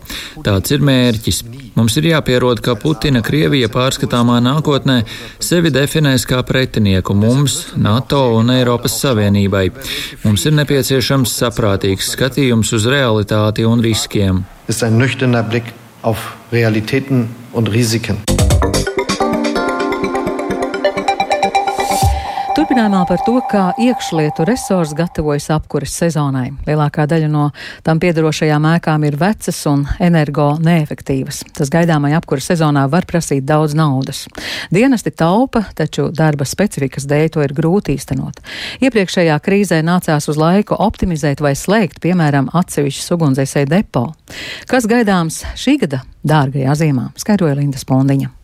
Tāds 0.46 0.74
ir 0.76 0.84
mērķis. 0.86 1.42
Mums 1.78 1.98
ir 2.00 2.10
jāpierod, 2.12 2.62
ka 2.64 2.78
Putina 2.80 3.22
Krievija 3.26 3.70
pārskatāmā 3.74 4.40
nākotnē 4.46 5.00
sevi 5.44 5.72
definēs 5.74 6.28
kā 6.30 6.42
pretinieku 6.48 7.16
mums, 7.18 7.60
NATO 7.78 8.24
un 8.38 8.52
Eiropas 8.54 9.00
Savienībai. 9.04 9.68
Mums 10.26 10.46
ir 10.50 10.58
nepieciešams 10.60 11.36
saprātīgs 11.44 12.14
skatījums 12.16 12.74
uz 12.78 12.88
realitāti 12.90 13.68
un 13.68 13.84
riskiem. 13.84 14.46
Ist 14.68 14.84
ein 14.84 14.98
nüchterner 14.98 15.44
Blick 15.44 15.74
auf 16.02 16.36
Realitäten 16.52 17.30
und 17.54 17.70
Risiken. 17.70 18.24
Turpinājumā 22.68 23.06
par 23.08 23.22
to, 23.24 23.34
kā 23.48 23.62
iekšlietu 23.80 24.44
resors 24.44 24.90
gatavojas 24.92 25.46
apkuras 25.56 25.94
sezonai. 26.02 26.50
Lielākā 26.66 27.06
daļa 27.08 27.30
no 27.32 27.46
tam 27.88 28.02
piedarošajām 28.04 28.66
ēkām 28.74 29.06
ir 29.08 29.16
vecas 29.22 29.62
un 29.72 29.86
energo 30.04 30.50
neefektīvas. 30.60 31.46
Tas 31.56 31.72
gaidāmai 31.72 32.12
apkuras 32.18 32.50
sezonā 32.52 32.84
var 32.92 33.08
prasīt 33.08 33.48
daudz 33.48 33.72
naudas. 33.72 34.26
Dienesti 34.68 35.16
taupa, 35.16 35.64
taču 35.80 36.10
darba 36.12 36.44
specifikas 36.44 37.08
dēļ 37.08 37.32
to 37.38 37.48
ir 37.48 37.56
grūti 37.56 37.96
īstenot. 37.96 38.44
Iepriekšējā 38.84 39.40
krīzē 39.48 39.80
nācās 39.88 40.28
uz 40.28 40.36
laiku 40.36 40.76
optimizēt 40.76 41.40
vai 41.40 41.56
slēgt, 41.56 42.02
piemēram, 42.04 42.52
atsevišķu 42.52 43.16
ugunsdzēsēju 43.16 43.72
depo. 43.78 44.10
Kas 44.68 44.92
gaidāms 44.92 45.46
šī 45.56 45.80
gada 45.86 46.04
dārgajā 46.28 46.76
ziemā, 46.84 47.14
skaidroja 47.16 47.62
Linda 47.62 47.80
Spondiņa. 47.80 48.37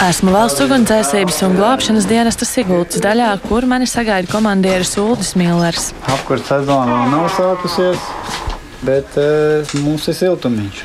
Esmu 0.00 0.32
valsts 0.32 0.62
ugunsdzēsības 0.64 1.42
un 1.44 1.58
glābšanas 1.58 2.06
dienesta 2.08 2.46
Sigultas 2.48 3.02
daļā, 3.04 3.34
kur 3.44 3.66
mani 3.68 3.84
sagaida 3.84 4.30
komandieris 4.32 4.94
Uldis 4.96 5.34
Millers. 5.36 5.90
Apkurss 6.08 6.48
sezona 6.48 6.94
vēl 7.02 7.10
nav 7.12 7.26
sākusies, 7.34 8.06
bet 8.80 9.18
uh, 9.20 9.74
mums 9.84 10.08
ir 10.08 10.16
siltumiņš. 10.22 10.80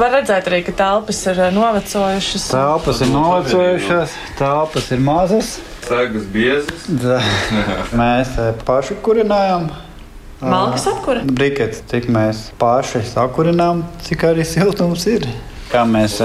Var 0.00 0.12
redzēt 0.16 0.50
arī, 0.50 0.60
ka 0.66 0.74
telpas 0.82 1.22
ir 1.30 1.38
novecojušas. 1.54 2.48
Telpas 2.50 3.04
ir 3.06 3.14
novecojušas, 3.14 4.18
telpas 4.42 4.90
ir 4.90 5.06
mazas. 5.12 5.54
Sagas 5.86 6.26
biezas. 6.34 6.90
Mēs 8.02 8.34
paši 8.66 8.98
kurinājām. 9.06 9.70
Malkas 10.42 10.90
apkura? 10.90 11.22
Brikets, 11.30 11.86
cik 11.86 12.10
mēs 12.10 12.48
paši 12.58 13.06
sakurinām, 13.14 13.86
cik 14.02 14.26
arī 14.34 14.42
siltums 14.44 15.06
ir. 15.06 15.30
Kā 15.74 15.80
mēs 15.90 16.20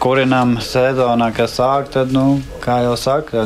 kurinām 0.00 0.54
sezonā, 0.64 1.26
kas 1.36 1.58
sāk, 1.58 1.90
tad, 1.92 2.14
nu, 2.16 2.38
kā 2.62 2.78
jau 2.80 2.94
saka, 2.96 3.42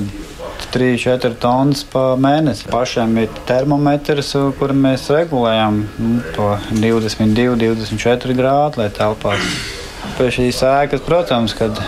3-4 0.71 1.35
tonnas 1.42 1.83
pa 1.90 2.12
mēnesi. 2.14 2.69
Pašiem 2.71 3.16
ir 3.25 3.33
termometrs, 3.49 4.30
kur 4.61 4.71
mēs 4.78 5.09
regulējam 5.11 5.80
nu, 5.99 6.21
to 6.37 6.52
22, 6.71 7.59
24 7.64 8.38
grādu, 8.38 8.78
lai 8.85 8.87
telpās. 8.95 9.50
Pie 10.21 10.30
šīs 10.38 10.62
ēkas, 10.71 11.02
protams, 11.02 11.57
kad 11.59 11.83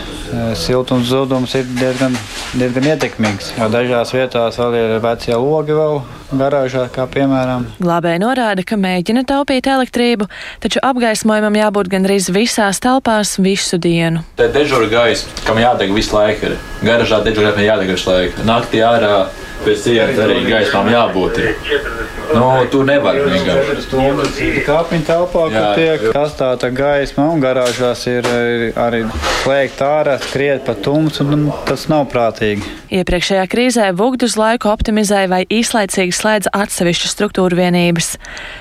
siltums 0.58 1.10
zudums 1.10 1.54
ir 1.58 1.66
diezgan, 1.76 2.16
diezgan 2.56 2.88
ietekmīgs. 2.94 3.52
Jo 3.58 3.68
dažās 3.72 4.12
vietās 4.14 4.58
vēl 4.60 4.76
ir 4.78 4.94
vecie 5.04 5.36
logi 5.36 5.76
vēl 5.76 6.00
garāžā, 6.38 6.86
kā 6.92 7.06
piemēram. 7.12 7.66
Glābēji 7.82 8.22
norāda, 8.22 8.64
ka 8.66 8.78
mēģina 8.80 9.24
taupīt 9.28 9.68
elektrību, 9.68 10.28
taču 10.64 10.82
apgaismojumam 10.84 11.58
jābūt 11.60 11.92
gandrīz 11.92 12.30
visās 12.32 12.80
telpās 12.82 13.36
visu 13.42 13.78
dienu. 13.82 14.24
Tā 14.40 14.48
dežūra 14.52 14.88
gaisa, 14.92 15.28
kam 15.46 15.60
jādeg 15.60 15.92
visu 15.94 16.16
laiku, 16.16 16.52
ir 16.52 16.86
garāžā 16.86 17.22
dežūra 17.26 17.54
jādeg 17.60 17.92
visu 17.94 18.10
laiku. 18.10 18.46
Naktī 18.48 18.84
ārā 18.86 19.26
Pēc 19.62 19.84
sienas 19.84 20.18
arī 20.24 20.40
gaismām 20.48 20.88
jābūt. 20.90 21.38
Nu, 22.32 22.46
tur 22.72 22.86
nevar 22.88 23.18
vienkārši. 23.20 23.76
Stundas 23.84 24.38
kāpņu 24.66 25.04
telpā, 25.06 25.44
kur 25.52 25.66
tiek 25.76 26.06
kastāta 26.14 26.70
gaisma 26.74 27.28
un 27.30 27.42
garāžās 27.42 28.06
ir 28.10 28.26
arī 28.80 29.04
slēgt 29.42 29.82
ārā, 29.84 30.16
skriet 30.22 30.64
pa 30.66 30.74
tumsu, 30.78 31.26
un 31.26 31.50
tas 31.68 31.84
nav 31.92 32.08
prātīgi. 32.12 32.64
Iepriekšējā 32.92 33.44
krīzē 33.52 33.90
Vugdu 33.96 34.28
uz 34.28 34.36
laiku 34.40 34.70
optimizēja 34.72 35.30
vai 35.30 35.42
īslaicīgi 35.46 36.16
slēdza 36.16 36.52
atsevišķas 36.56 37.14
struktūra 37.16 37.58
vienības. 37.62 38.14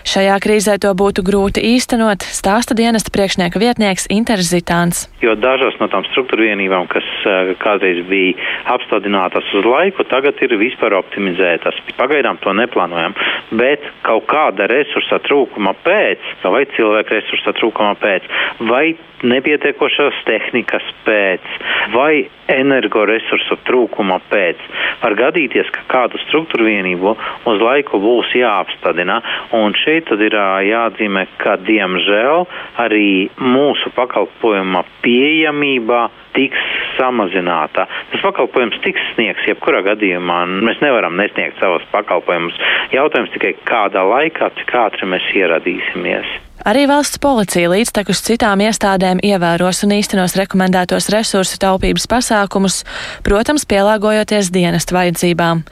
Šajā 0.08 0.38
krīzē 0.44 0.78
to 0.84 0.94
būtu 0.98 1.24
grūti 1.28 1.64
īstenot, 1.74 2.24
stāsta 2.24 2.78
dienesta 2.78 3.14
priekšnieka 3.14 3.62
vietnieks 3.62 4.08
Interzitāns. 4.12 5.06
Jo 5.24 5.36
dažas 5.40 5.78
no 5.82 5.90
tām 5.92 6.06
struktūra 6.12 6.52
vienībām, 6.52 6.88
kas 6.92 7.08
eh, 7.26 7.54
kādreiz 7.62 8.04
bija 8.10 8.38
apstādinātas 8.76 9.48
uz 9.58 9.68
laiku, 9.68 10.08
tagad 10.12 10.40
ir 10.44 10.56
vispār 10.60 10.91
optimizētas. 10.98 11.78
Pagaidām 11.98 12.40
to 12.44 12.54
neplānojam, 12.58 13.16
bet 13.58 13.86
kaut 14.06 14.28
kāda 14.32 14.68
resursa 14.72 15.22
trūkuma 15.26 15.76
pēc, 15.86 16.34
vai 16.44 16.66
cilvēku 16.76 17.18
resursa 17.18 17.56
trūkuma 17.60 17.96
pēc, 18.02 18.28
vai 18.70 18.86
nepietiekošās 19.28 20.22
tehnikas 20.26 20.86
pēc 21.06 21.46
vai 21.94 22.28
energoresursu 22.52 23.58
trūkuma 23.68 24.20
pēc. 24.32 24.62
Var 25.02 25.16
gadīties, 25.20 25.70
ka 25.76 25.86
kādu 25.92 26.22
struktūru 26.26 26.68
vienību 26.68 27.14
uz 27.50 27.62
laiku 27.62 28.02
būs 28.02 28.34
jāapstādina, 28.38 29.22
un 29.58 29.76
šeit 29.78 30.10
tad 30.10 30.24
ir 30.26 30.36
jāatzīmē, 30.68 31.28
ka 31.42 31.58
diemžēl 31.68 32.48
arī 32.82 33.30
mūsu 33.40 33.94
pakalpojuma 33.98 34.84
pieejamība 35.06 36.08
tiks 36.36 36.68
samazināta. 37.02 37.88
Tas 38.12 38.24
pakalpojums 38.26 38.78
tiks 38.86 39.02
sniegs 39.16 39.50
jebkurā 39.50 39.82
gadījumā. 39.90 40.44
Mēs 40.62 40.80
nevaram 40.86 41.18
nesniegt 41.20 41.60
savus 41.60 41.84
pakalpojumus. 41.96 42.62
Jautājums 42.94 43.34
tikai 43.34 43.56
kādā 43.66 44.06
laikā, 44.06 44.54
cik 44.62 44.78
ātri 44.86 45.10
mēs 45.10 45.28
ieradīsimies. 45.42 46.32
Arī 46.62 46.84
valsts 46.86 47.18
policija 47.18 47.72
līdztekus 47.72 48.20
citām 48.22 48.62
iestādēm 48.62 49.18
ievēros 49.26 49.82
un 49.88 49.96
īstenos 49.96 50.36
rekomendētos 50.38 51.10
resursu 51.10 51.58
taupības 51.64 52.06
pasākumus, 52.12 52.84
protams, 53.26 53.66
pielāgojoties 53.66 54.52
dienestu 54.54 54.94
vajadzībām. 54.94 55.64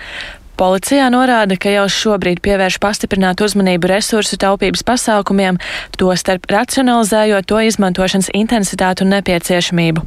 Policijā 0.59 1.05
norāda, 1.07 1.55
ka 1.55 1.71
jau 1.71 1.85
šobrīd 1.87 2.41
pievērš 2.43 2.81
pastiprinātu 2.83 3.45
uzmanību 3.47 3.87
resursu 3.93 4.35
taupības 4.41 4.83
pasākumiem, 4.83 5.55
tostarp 5.95 6.49
racionalizējot 6.51 7.47
to 7.47 7.61
izmantošanas 7.63 8.27
intensitātu 8.35 9.05
un 9.05 9.13
nepieciešamību. 9.15 10.03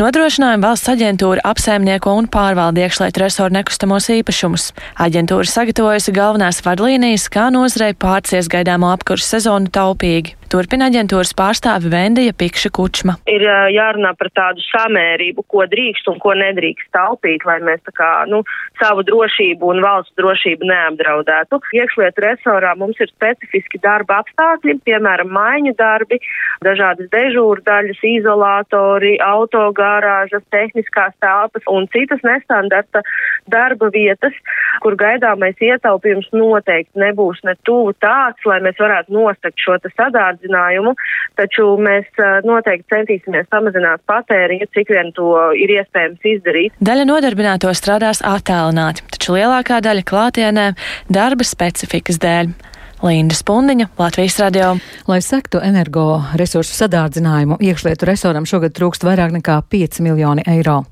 Nodrošinājumu 0.00 0.64
valsts 0.64 0.88
aģentūra 0.94 1.44
apsaimnieko 1.52 2.16
un 2.16 2.32
pārvalda 2.32 2.86
iekšlietu 2.86 3.26
resoru 3.26 3.58
nekustamos 3.60 4.08
īpašumus. 4.16 4.70
Aģentūra 5.04 5.52
sagatavojusi 5.52 6.16
galvenās 6.16 6.64
vadlīnijas, 6.64 7.28
kā 7.28 7.50
nozarei 7.52 7.92
pārcies 7.92 8.48
gaidāmo 8.48 8.94
apkursu 8.96 9.34
sezonu 9.36 9.68
taupīgi. 9.68 10.39
Turpina 10.50 10.88
aģentūras 10.90 11.30
pārstāve 11.38 11.92
Vendija 11.92 12.34
Pikša 12.34 12.72
Kučma. 12.74 13.12
Ir 13.30 13.44
jārunā 13.70 14.10
par 14.18 14.32
tādu 14.34 14.64
samērību, 14.66 15.44
ko 15.46 15.62
drīkst 15.70 16.08
un 16.10 16.16
ko 16.18 16.32
nedrīkst 16.34 16.88
taupīt, 16.96 17.44
lai 17.46 17.60
mēs 17.62 17.78
tā 17.86 17.94
kā, 17.94 18.08
nu, 18.26 18.40
savu 18.80 19.04
drošību 19.06 19.68
un 19.70 19.78
valsts 19.84 20.16
drošību 20.18 20.66
neapdraudētu. 20.66 21.60
Iekšlietu 21.78 22.24
resorā 22.24 22.72
mums 22.80 22.98
ir 22.98 23.12
specifiski 23.12 23.78
darba 23.84 24.18
apstākļi, 24.24 24.80
piemēram, 24.88 25.30
maiņu 25.36 25.76
darbi, 25.78 26.18
dažādas 26.66 27.06
dežūra 27.14 27.62
daļas, 27.70 28.02
izolātori, 28.10 29.14
autogārāžas, 29.22 30.42
tehniskās 30.50 31.14
telpas 31.22 31.70
un 31.70 31.86
citas 31.94 32.26
nestandarta 32.26 33.04
darba 33.46 33.92
vietas, 33.94 34.34
kur 34.82 34.98
gaidāmais 34.98 35.62
ietaupījums 35.62 36.26
noteikti 36.34 36.98
nebūs 37.06 37.44
ne 37.46 37.54
tuvu 37.62 37.94
tāds, 38.02 38.42
lai 38.50 38.58
mēs 38.66 38.82
varētu 38.82 39.14
nostakt 39.14 39.62
šo 39.62 39.78
sadārdu 39.94 40.39
samazinājumu, 40.40 40.94
taču 41.36 41.76
mēs 41.80 42.06
noteikti 42.44 42.88
centīsimies 42.94 43.48
samazināt 43.50 44.02
patēriņu, 44.06 44.66
cik 44.74 44.90
vien 44.90 45.12
to 45.12 45.52
ir 45.54 45.70
iespējams 45.78 46.20
izdarīt. 46.24 46.72
Daļa 46.80 47.06
nodarbināto 47.08 47.72
strādās 47.74 48.22
attālināti, 48.22 49.02
taču 49.10 49.36
lielākā 49.36 49.80
daļa 49.80 50.04
klātienē 50.04 50.72
darba 51.08 51.44
specifikas 51.44 52.18
dēļ. 52.20 52.54
Linda 53.02 53.34
Spundiņa, 53.34 53.86
Latvijas 53.98 54.34
radio. 54.38 54.74
Lai 55.08 55.22
sektu 55.24 55.56
energoresursu 55.64 56.74
sadārdzinājumu, 56.76 57.56
iekšlietu 57.64 58.04
resoram 58.04 58.44
šogad 58.44 58.74
trūkst 58.76 59.06
vairāk 59.08 59.32
nekā 59.38 59.54
5 59.72 60.02
miljoni 60.04 60.44
eiro. 60.44 60.82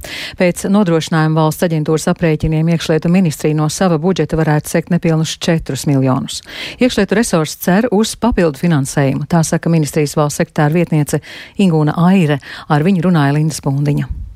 Pēc 0.41 0.65
nodrošinājuma 0.73 1.37
valsts 1.37 1.67
aģentūras 1.69 2.09
aprēķiniem 2.15 2.71
iekšlietu 2.73 3.13
ministrija 3.13 3.59
no 3.59 3.67
sava 3.69 3.99
budžeta 4.01 4.39
varētu 4.41 4.73
sekt 4.73 4.95
nepilnus 4.95 5.35
4 5.37 5.77
miljonus. 5.91 6.41
Iekšlietu 6.81 7.19
resurs 7.19 7.59
cer 7.61 7.91
uz 7.93 8.15
papildu 8.17 8.57
finansējumu, 8.63 9.29
tā 9.29 9.43
saka 9.45 9.69
ministrijas 9.69 10.17
valsts 10.17 10.41
sektāra 10.41 10.73
vietniece 10.73 11.21
Ingūna 11.61 11.99
Aire. 12.09 12.41
Ar 12.73 12.89
viņu 12.89 13.05
runāja 13.05 13.37
Linda 13.37 13.61
Spundiņa. 13.61 14.28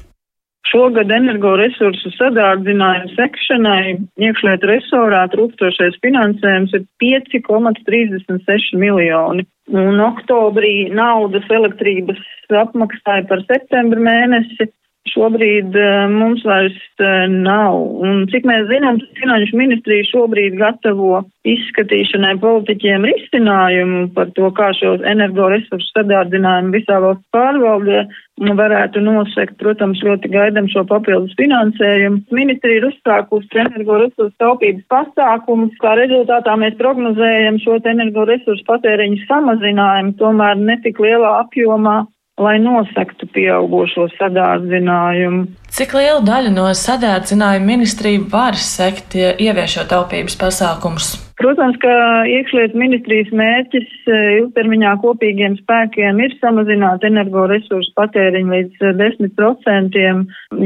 Šogad 0.70 1.10
energoresursu 1.10 2.12
sadārdzinājuma 2.14 3.10
sekšanai 3.16 3.96
iekšlietu 4.22 4.68
resorā 4.70 5.24
trūkstošais 5.32 5.98
finansējums 6.04 6.76
ir 6.78 6.84
5,36 7.02 8.78
miljoni. 8.78 9.46
Un 9.72 9.98
oktobrī 10.02 10.92
naudas 10.94 11.48
elektrības 11.50 12.22
apmaksāja 12.62 13.26
par 13.30 13.42
septembra 13.48 14.00
mēnesi 14.06 14.68
šobrīd 15.10 15.74
uh, 15.74 16.06
mums 16.12 16.44
vairs 16.46 16.78
uh, 17.02 17.26
nav. 17.30 17.78
Un 18.06 18.26
cik 18.30 18.46
mēs 18.48 18.68
zinām, 18.70 19.00
Finanšu 19.18 19.58
ministrija 19.58 20.06
šobrīd 20.10 20.56
gatavo 20.60 21.22
izskatīšanai 21.48 22.36
politiķiem 22.42 23.06
risinājumu 23.10 24.02
par 24.16 24.30
to, 24.36 24.50
kā 24.54 24.70
šo 24.78 24.94
energoresursu 25.10 25.90
sadārdzinājumu 25.90 26.74
visā 26.76 27.00
valsts 27.02 27.26
pārvaldē 27.34 28.04
varētu 28.42 29.02
nosekt. 29.04 29.58
Protams, 29.60 30.00
ļoti 30.02 30.30
gaidam 30.32 30.70
šo 30.70 30.84
papildus 30.88 31.34
finansējumu. 31.38 32.22
Ministrija 32.34 32.80
ir 32.80 32.88
uzsākusi 32.90 33.62
energoresursu 33.66 34.32
taupības 34.42 34.86
pasākumus. 34.90 35.76
Kā 35.82 35.94
rezultātā 35.98 36.56
mēs 36.58 36.78
prognozējam 36.80 37.60
šo 37.62 37.78
energoresursu 37.92 38.66
patēriņu 38.70 39.22
samazinājumu, 39.28 40.16
tomēr 40.22 40.58
netik 40.62 41.02
lielā 41.02 41.38
apjomā 41.42 42.02
lai 42.40 42.58
nosaktu 42.62 43.28
pieaugušo 43.34 44.06
sadārdzinājumu. 44.16 45.44
Cik 45.72 45.92
lielu 45.96 46.22
daļu 46.24 46.52
no 46.54 46.68
sadārdzinājuma 46.76 47.68
ministrija 47.68 48.22
var 48.32 48.56
sekt, 48.60 49.16
ieviešot 49.16 49.90
taupības 49.92 50.36
pasākumus? 50.40 51.12
Protams, 51.42 51.76
ka 51.82 51.92
iekšlietu 52.28 52.78
ministrijas 52.78 53.30
mērķis 53.34 53.88
e, 54.06 54.18
ilgtermiņā 54.38 54.92
kopīgiem 55.02 55.56
spēkiem 55.58 56.20
ir 56.22 56.36
samazināt 56.38 57.02
energoresursu 57.08 57.90
patēriņu 57.98 58.52
līdz 58.52 58.84
10%. 59.00 59.98
E, 59.98 60.12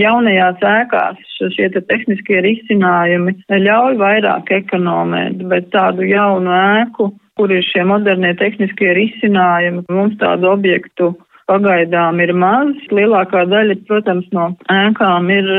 Jaunajās 0.02 0.66
ēkās 0.72 1.38
šie 1.54 1.70
te 1.72 1.82
tehniskie 1.86 2.42
risinājumi 2.44 3.38
ļauj 3.62 3.96
vairāk 4.02 4.52
ekonomēt, 4.58 5.46
bet 5.48 5.70
tādu 5.72 6.06
jaunu 6.10 6.52
ēku 6.58 7.14
kur 7.36 7.52
ir 7.52 7.64
šie 7.68 7.84
modernie 7.84 8.32
tehniskie 8.40 8.94
risinājumi. 8.96 9.84
Mums 9.92 10.16
tādu 10.22 10.48
objektu 10.54 11.10
pagaidām 11.50 12.20
ir 12.22 12.32
maz. 12.36 12.74
Lielākā 12.94 13.44
daļa, 13.50 13.78
protams, 13.88 14.28
no 14.36 14.50
ēkām 14.72 15.30
ir 15.34 15.50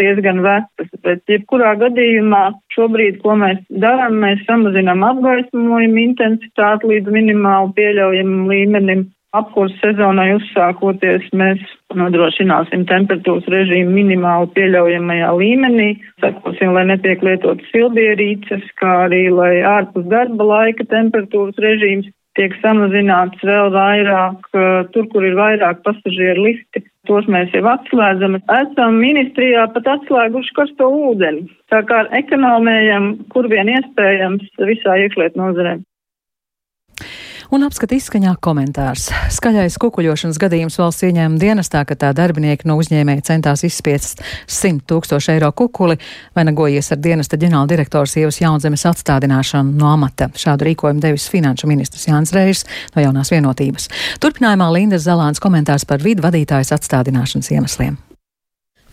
diezgan 0.00 0.42
vecas, 0.44 0.92
bet 1.06 1.24
jebkurā 1.30 1.74
gadījumā 1.80 2.44
šobrīd, 2.76 3.20
ko 3.24 3.36
mēs 3.40 3.62
darām, 3.82 4.20
mēs 4.24 4.44
samazinām 4.48 5.04
apgaismojumu 5.06 6.02
intensitāti 6.10 6.94
līdz 6.94 7.12
minimāli 7.18 7.76
pieļaujamam 7.78 8.50
līmenim. 8.52 9.06
Apkurss 9.36 9.76
sezonai 9.82 10.30
uzsākoties, 10.32 11.26
mēs 11.36 11.60
nodrošināsim 11.98 12.86
temperatūras 12.88 13.44
režīmu 13.52 13.92
minimāli 13.92 14.48
pieļaujamajā 14.54 15.32
līmenī, 15.36 15.88
sekosim, 16.22 16.72
lai 16.72 16.86
netiek 16.88 17.20
lietotas 17.26 17.68
silbierīces, 17.74 18.64
kā 18.80 18.94
arī, 19.04 19.26
lai 19.34 19.58
ārpus 19.66 20.06
darba 20.08 20.46
laika 20.54 20.86
temperatūras 20.88 21.58
režīms 21.60 22.08
tiek 22.36 22.54
samazināts 22.62 23.42
vēl 23.44 23.72
vairāk, 23.74 24.46
tur, 24.94 25.08
kur 25.12 25.26
ir 25.26 25.36
vairāk 25.38 25.82
pasažieru 25.86 26.46
lifti. 26.48 26.84
Tos 27.06 27.28
mēs 27.30 27.52
jau 27.54 27.62
atslēdzam. 27.70 28.38
Esam 28.60 28.96
ministrijā 28.98 29.66
pat 29.74 29.86
atslēguši 29.96 30.54
karsto 30.56 30.88
ūdeni. 31.10 31.46
Tā 31.70 31.84
kā 31.86 32.04
ekonomējam, 32.18 33.12
kur 33.34 33.46
vien 33.52 33.70
iespējams, 33.76 34.48
visā 34.70 34.98
iekšliet 35.04 35.38
nozarē 35.38 35.76
un 37.54 37.66
apskata 37.66 37.96
izskaņā 37.96 38.34
komentārs. 38.42 39.08
Skaļais 39.34 39.78
kukuļošanas 39.82 40.38
gadījums 40.40 40.78
valsts 40.80 41.06
ieņēmuma 41.06 41.40
dienestā, 41.40 41.84
ka 41.88 41.96
tā 41.98 42.12
darbinieki 42.16 42.68
no 42.68 42.78
uzņēmēja 42.80 43.26
centās 43.30 43.64
izspiest 43.66 44.22
100 44.46 44.86
tūkstošu 44.90 45.34
eiro 45.36 45.52
kukuli, 45.56 45.98
vainagojies 46.38 46.92
ar 46.94 47.02
dienesta 47.02 47.38
ģenerāla 47.40 47.70
direktors 47.70 48.16
Ievas 48.20 48.40
Jaunzemes 48.42 48.86
atstādināšanu 48.90 49.76
no 49.76 49.90
amata. 49.92 50.30
Šādu 50.36 50.70
rīkojumu 50.70 51.02
devis 51.04 51.28
finanšu 51.32 51.70
ministrs 51.70 52.08
Jānis 52.08 52.34
Reirs 52.36 52.66
no 52.94 53.04
jaunās 53.04 53.32
vienotības. 53.34 53.90
Turpinājumā 54.22 54.72
Linda 54.72 55.00
Zalāns 55.02 55.42
komentārs 55.42 55.88
par 55.88 56.04
vidu 56.04 56.26
vadītājas 56.26 56.74
atstādināšanas 56.76 57.54
iemesliem. 57.54 57.96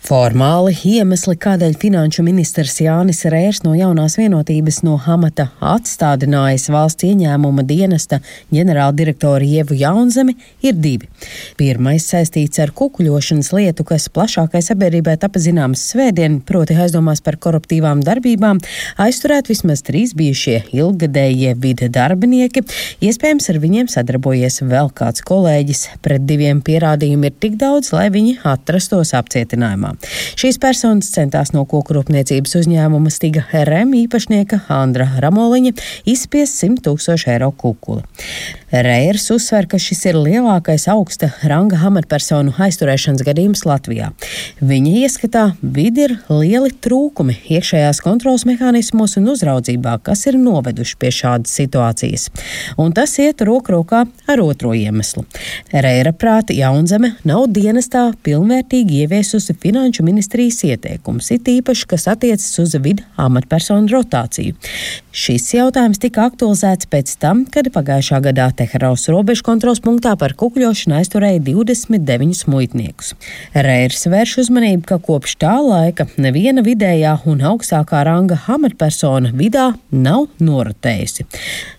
Formāli 0.03 0.73
iemesli, 0.83 1.37
kādēļ 1.39 1.77
finanšu 1.79 2.25
ministrs 2.27 2.73
Jānis 2.83 3.21
Rērs 3.31 3.61
no 3.63 3.71
jaunās 3.71 4.17
vienotības 4.19 4.81
no 4.83 4.97
amata 5.07 5.45
atstādinājis 5.63 6.65
valsts 6.73 7.05
ieņēmuma 7.07 7.63
dienesta 7.63 8.19
ģenerāldirektoru 8.51 9.47
Ievu 9.47 9.77
Jaunzemi, 9.79 10.35
ir 10.59 10.75
divi. 10.75 11.07
Pirmais 11.55 12.03
saistīts 12.11 12.59
ar 12.59 12.73
kukuļošanas 12.75 13.53
lietu, 13.55 13.85
kas 13.87 14.09
plašākai 14.11 14.59
sabiedrībai 14.67 15.13
tapa 15.21 15.39
zināms 15.39 15.85
svētdien, 15.93 16.41
proti 16.43 16.75
aizdomās 16.75 17.23
par 17.23 17.39
koruptīvām 17.39 18.03
darbībām, 18.03 18.59
aizturēt 19.07 19.53
vismaz 19.53 19.85
trīs 19.87 20.11
bijušie 20.19 20.65
ilgadējie 20.75 21.55
vide 21.63 21.87
darbinieki, 21.87 22.65
iespējams 23.07 23.49
ar 23.55 23.61
viņiem 23.63 23.87
sadarbojies 23.95 24.65
vēl 24.67 24.91
kāds 24.99 25.23
kolēģis. 25.31 25.87
Pret 26.03 26.27
diviem 26.27 26.59
pierādījumiem 26.59 27.31
ir 27.31 27.39
tik 27.47 27.55
daudz, 27.63 27.95
lai 27.95 28.09
viņi 28.11 28.41
atrastos 28.51 29.15
apcietinājumā. 29.15 29.92
Šīs 30.39 30.60
personas 30.62 31.12
centās 31.13 31.53
no 31.56 31.65
koku 31.69 31.97
rūpniecības 31.97 32.58
uzņēmuma 32.63 33.13
Stiga 33.13 33.45
RM 33.63 33.93
īpašnieka 34.03 34.63
Andra 34.73 35.08
Ramoliņa 35.23 35.75
izspiest 36.10 36.60
100 36.63 36.84
tūkstošu 36.88 37.32
eiro 37.36 37.51
kukuli. 37.51 38.03
Reirs 38.73 39.27
uzsver, 39.29 39.67
ka 39.69 39.77
šis 39.77 39.99
ir 40.10 40.17
lielākais 40.17 40.88
augsta 40.89 41.27
ranga 41.45 41.77
amatpersonu 41.86 42.56
aizturēšanas 42.58 43.21
gadījums 43.21 43.62
Latvijā. 43.69 44.08
Viņa 44.65 44.93
ieskatā 45.03 45.43
vidi 45.62 46.08
ir 46.08 46.15
lieli 46.32 46.71
trūkumi 46.82 47.36
iekšējās 47.53 48.01
kontrolas 48.01 48.47
mehānismos 48.49 49.13
un 49.21 49.29
uzraudzībā, 49.36 49.99
kas 50.01 50.25
ir 50.32 50.39
noveduši 50.41 50.97
pie 50.97 51.12
šādas 51.13 51.53
situācijas. 51.60 52.32
Un 52.82 52.95
tas 52.97 53.13
iet 53.21 53.43
roku 53.45 53.75
rokā 53.75 54.08
ar 54.25 54.41
otro 54.41 54.73
iemeslu. 54.73 55.27
Reira 55.69 56.15
prāti 56.17 56.58
Jaunzeme 56.58 57.13
nav 57.29 57.45
dienestā 57.53 58.08
pilnvērtīgi 58.25 59.03
ieviesusi 59.03 59.53
finanšu 59.84 60.04
ministrijas 60.04 60.62
ieteikums, 60.63 61.28
it 61.36 61.48
īpaši, 61.48 61.88
kas 61.91 62.08
attiecas 62.08 62.60
uz 62.62 62.76
vidu 62.80 63.04
amatpersonu 63.19 63.91
rotāciju. 63.91 64.56
Šis 65.12 65.50
jautājums 65.54 66.00
tika 66.00 66.24
aktualizēts 66.30 66.88
pēc 66.89 67.12
tam, 67.19 67.43
kad 67.52 67.67
pagājušā 67.76 68.22
gadā 68.24 68.48
Teheraus 68.56 69.10
robežu 69.12 69.43
kontrols 69.43 69.82
punktā 69.84 70.15
par 70.17 70.34
kukļošanu 70.39 70.96
aizturēja 71.02 71.41
29 71.43 72.48
muitniekus. 72.50 73.12
Reirs 73.54 74.08
vērš 74.08 74.38
uzmanību, 74.46 74.86
ka 74.88 74.98
kopš 75.04 75.36
tā 75.43 75.58
laika 75.60 76.08
neviena 76.15 76.63
vidējā 76.65 77.17
un 77.30 77.43
augstākā 77.52 78.06
ranga 78.08 78.39
amatpersona 78.56 79.34
vidā 79.36 79.74
nav 79.91 80.30
norotējusi. 80.39 81.28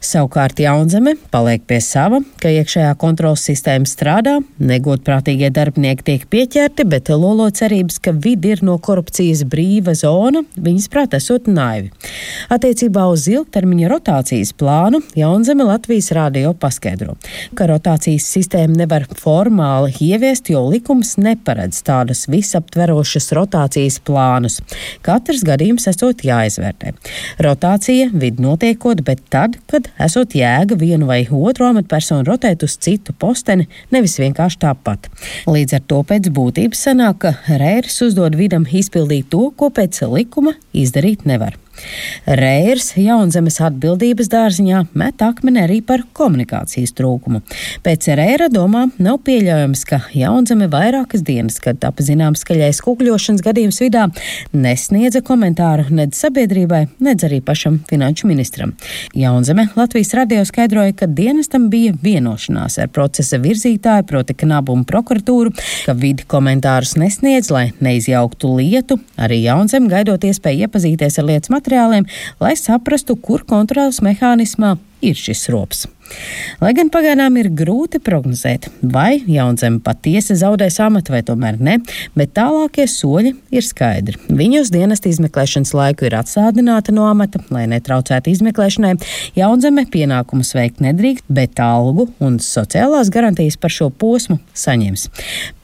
Savukārt 0.05 0.61
Jaunzeme 0.61 1.17
paliek 1.33 1.65
pie 1.67 1.81
sava, 1.81 2.21
ka 2.39 2.53
iekšējā 2.53 2.93
kontrols 3.01 3.49
sistēma 3.49 3.89
strādā, 3.89 4.37
negodprātīgie 4.61 5.51
darbinieki 5.51 6.09
tiek 6.13 6.31
pieķerti, 6.31 6.87
bet 6.87 7.11
lolo 7.11 7.49
cerības, 7.51 7.94
ka 8.03 8.13
vidi 8.15 8.53
ir 8.55 8.63
no 8.67 8.77
korupcijas 8.83 9.45
brīva 9.51 9.95
zona, 9.99 10.45
viņas 10.57 10.89
prāt 10.93 11.17
esot 11.19 11.49
naivi. 11.51 11.91
Attiecībā 12.53 13.07
uz 13.13 13.27
ilgtermiņa 13.31 13.91
rotācijas 13.93 14.53
plānu 14.59 15.01
Jaunzeme 15.19 15.67
Latvijas 15.69 16.11
rādio 16.17 16.55
paskaidro, 16.59 17.17
ka 17.59 17.69
rotācijas 17.71 18.27
sistēmu 18.35 18.79
nevar 18.79 19.07
formāli 19.19 19.95
ieviest, 20.09 20.51
jo 20.53 20.65
likums 20.69 21.15
neparedz 21.21 21.83
tādus 21.87 22.27
visaptverošus 22.31 23.31
rotācijas 23.37 24.01
plānus. 24.05 24.61
Katrs 25.05 25.45
gadījums 25.47 25.89
esot 25.91 26.25
jāizvērtē. 26.27 26.95
Rotācija 27.45 28.11
vidu 28.13 28.45
notiekot, 28.45 29.05
bet 29.07 29.23
tad, 29.33 29.59
kad 29.71 29.89
esot 30.03 30.37
jēga 30.39 30.79
vienu 30.81 31.09
vai 31.11 31.23
otru 31.31 31.69
amatpersonu 31.71 32.27
rotēt 32.29 32.65
uz 32.67 32.77
citu 32.81 33.15
posteni, 33.19 33.69
nevis 33.95 34.19
vienkārši 34.21 34.61
tāpat. 34.65 35.09
Līdz 35.51 35.79
ar 35.79 35.85
to 35.91 36.01
pēc 36.09 36.31
būtības 36.35 36.87
sanāk, 36.89 37.21
ka 37.25 37.35
Rērs 37.85 38.01
uzdod 38.07 38.33
vidam 38.41 38.63
izpildīt 38.65 39.27
to, 39.29 39.51
ko 39.61 39.69
pēc 39.69 39.99
likuma 40.09 40.55
izdarīt 40.73 41.27
nevar. 41.29 41.59
Reirs 42.25 42.93
Jaunzemes 42.99 43.61
atbildības 43.65 44.31
dārziņā 44.33 44.85
met 44.97 45.23
akmeni 45.25 45.63
arī 45.65 45.81
par 45.85 46.05
komunikācijas 46.17 46.95
trūkumu. 46.97 47.43
Pēc 47.85 48.09
Reira 48.19 48.49
domā 48.53 48.87
nav 49.03 49.21
pieļaujams, 49.27 49.85
ka 49.89 50.01
Jaunzeme 50.17 50.69
vairākas 50.73 51.25
dienas, 51.27 51.59
kad 51.63 51.81
tapa 51.83 52.05
zināms 52.07 52.45
skaļais 52.45 52.81
kukļošanas 52.85 53.45
gadījums 53.45 53.81
vidā, 53.83 54.07
nesniedza 54.55 55.23
komentāru 55.25 55.89
nedz 55.95 56.21
sabiedrībai, 56.23 56.85
nedz 57.05 57.27
arī 57.29 57.41
pašam 57.45 57.81
finanšu 57.91 58.31
ministram. 58.31 58.75
Jaunzeme 59.15 59.69
Latvijas 59.77 60.15
radio 60.17 60.45
skaidroja, 60.49 60.95
ka 60.97 61.09
dienestam 61.11 61.69
bija 61.73 61.95
vienošanās 62.03 62.79
ar 62.83 62.91
procesa 62.95 63.39
virzītāju, 63.43 64.07
proti 64.09 64.37
knabu 64.45 64.75
un 64.75 64.85
prokuratūru, 64.89 65.55
ka 65.85 65.97
vidi 65.99 66.27
komentārus 66.29 66.97
nesniedz, 67.01 67.51
lai 67.55 67.67
neizjauktu 67.85 68.55
lietu. 68.59 68.99
Arī 69.21 69.43
Jaunzeme 69.45 69.91
gaidot 69.93 70.25
iespēju 70.25 70.69
iepazīties 70.69 71.21
ar 71.21 71.29
lietas 71.29 71.53
materiāliem, 71.65 72.07
lai 72.41 72.57
saprastu, 72.57 73.17
kur 73.17 73.45
kontrolas 73.49 74.03
mehānismā 74.05 74.77
ir 75.05 75.17
šis 75.17 75.49
rops. 75.53 75.87
Lai 76.61 76.75
gan 76.77 76.91
pagaidām 76.93 77.37
ir 77.41 77.49
grūti 77.57 77.99
prognozēt, 78.05 78.69
vai 78.83 79.23
jaunzeme 79.25 79.81
patiesi 79.85 80.37
zaudēs 80.37 80.77
amatu 80.85 81.15
vai 81.15 81.23
tomēr 81.25 81.57
ne, 81.61 81.79
bet 82.17 82.35
tālākie 82.37 82.85
soļi 82.91 83.33
ir 83.55 83.65
skaidri. 83.65 84.19
Viņa 84.29 84.61
uz 84.61 84.73
dienesta 84.73 85.09
izmeklēšanas 85.09 85.73
laiku 85.77 86.07
ir 86.09 86.17
atsādināta 86.19 86.93
no 86.95 87.09
amata, 87.09 87.41
lai 87.55 87.65
netraucētu 87.73 88.35
izmeklēšanai. 88.35 88.95
Jaunzeme 89.39 89.87
pienākumus 89.91 90.53
veikt 90.57 90.85
nedrīkst, 90.85 91.25
bet 91.33 91.61
algu 91.65 92.11
un 92.21 92.37
sociālās 92.45 93.11
garantijas 93.13 93.57
par 93.61 93.73
šo 93.73 93.89
posmu 93.91 94.39
saņems. 94.53 95.09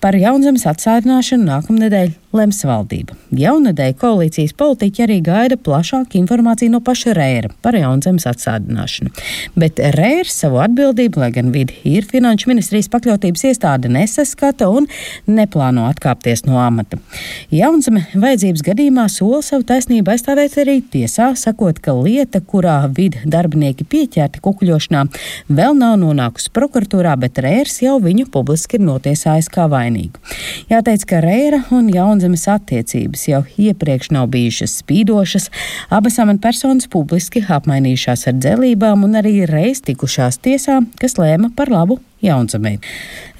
Par 0.00 0.16
jaunzemes 0.16 0.64
atsādināšanu 0.72 1.46
nākamnedēļ 1.52 2.16
lems 2.36 2.60
valdība. 2.66 3.16
Jaunadēļ 3.34 3.94
koalīcijas 3.98 4.54
politiķi 4.58 5.04
arī 5.06 5.18
gaida 5.26 5.56
plašāku 5.58 6.18
informāciju 6.20 6.74
no 6.74 6.80
paša 6.84 7.14
Rēra 7.16 7.50
par 7.64 7.74
jaunzemes 7.78 8.26
atsādināšanu. 8.30 9.10
Bet 9.58 9.80
Rērs 9.96 10.36
savu 10.42 10.60
atbildību, 10.62 11.20
lai 11.22 11.30
gan 11.34 11.50
vidi 11.54 11.74
ir 11.88 12.06
finanšu 12.06 12.50
ministrijas 12.52 12.90
pakļautības 12.92 13.46
iestāde, 13.50 13.90
nesaskata 13.90 14.68
un 14.70 14.86
neplāno 15.30 15.88
atkāpties 15.90 16.44
no 16.46 16.60
amata. 16.62 17.00
Jaunzeme 17.54 18.04
vajadzības 18.14 18.64
gadījumā 18.70 19.08
sola 19.10 19.42
savu 19.46 19.66
taisnību 19.66 20.14
aizstāvēt 20.14 20.58
arī 20.62 20.78
tiesā, 20.92 21.32
sakot, 21.38 21.82
ka 21.82 21.96
lieta, 21.98 22.40
kurā 22.40 22.78
vidi 22.94 23.24
darbinieki 23.26 23.86
pieķerti 23.90 24.42
kukuļošanā, 24.44 25.04
vēl 25.50 25.74
nav 25.78 25.98
nonākusi 26.04 26.54
prokuratūrā, 26.54 27.16
bet 27.20 27.42
Rērs 27.42 27.80
jau 27.82 27.98
viņu 28.02 28.28
publiski 28.30 28.78
ir 28.78 28.86
notiesājis 28.86 29.50
kā 29.50 29.66
vainīgu. 29.70 30.22
Jāteic, 30.70 31.06
ka 31.10 31.22
Rēra 31.24 31.64
un 31.74 31.90
Jaunzemes 32.20 32.42
attiecības 32.52 33.22
jau 33.30 33.40
iepriekš 33.56 34.10
nav 34.12 34.26
bijušas 34.34 34.74
spīdošas, 34.82 35.48
abas 35.88 36.18
amatpersonas 36.20 36.90
publiski 36.92 37.40
apmainījušās 37.48 38.26
ar 38.28 38.36
dzelībām 38.36 39.06
un 39.08 39.16
arī 39.22 39.46
reiz 39.48 39.80
tikušās 39.86 40.42
tiesā, 40.44 40.82
kas 41.00 41.16
lēma 41.16 41.54
par 41.56 41.72
labu 41.72 41.96
Jaunzemē. 42.24 42.76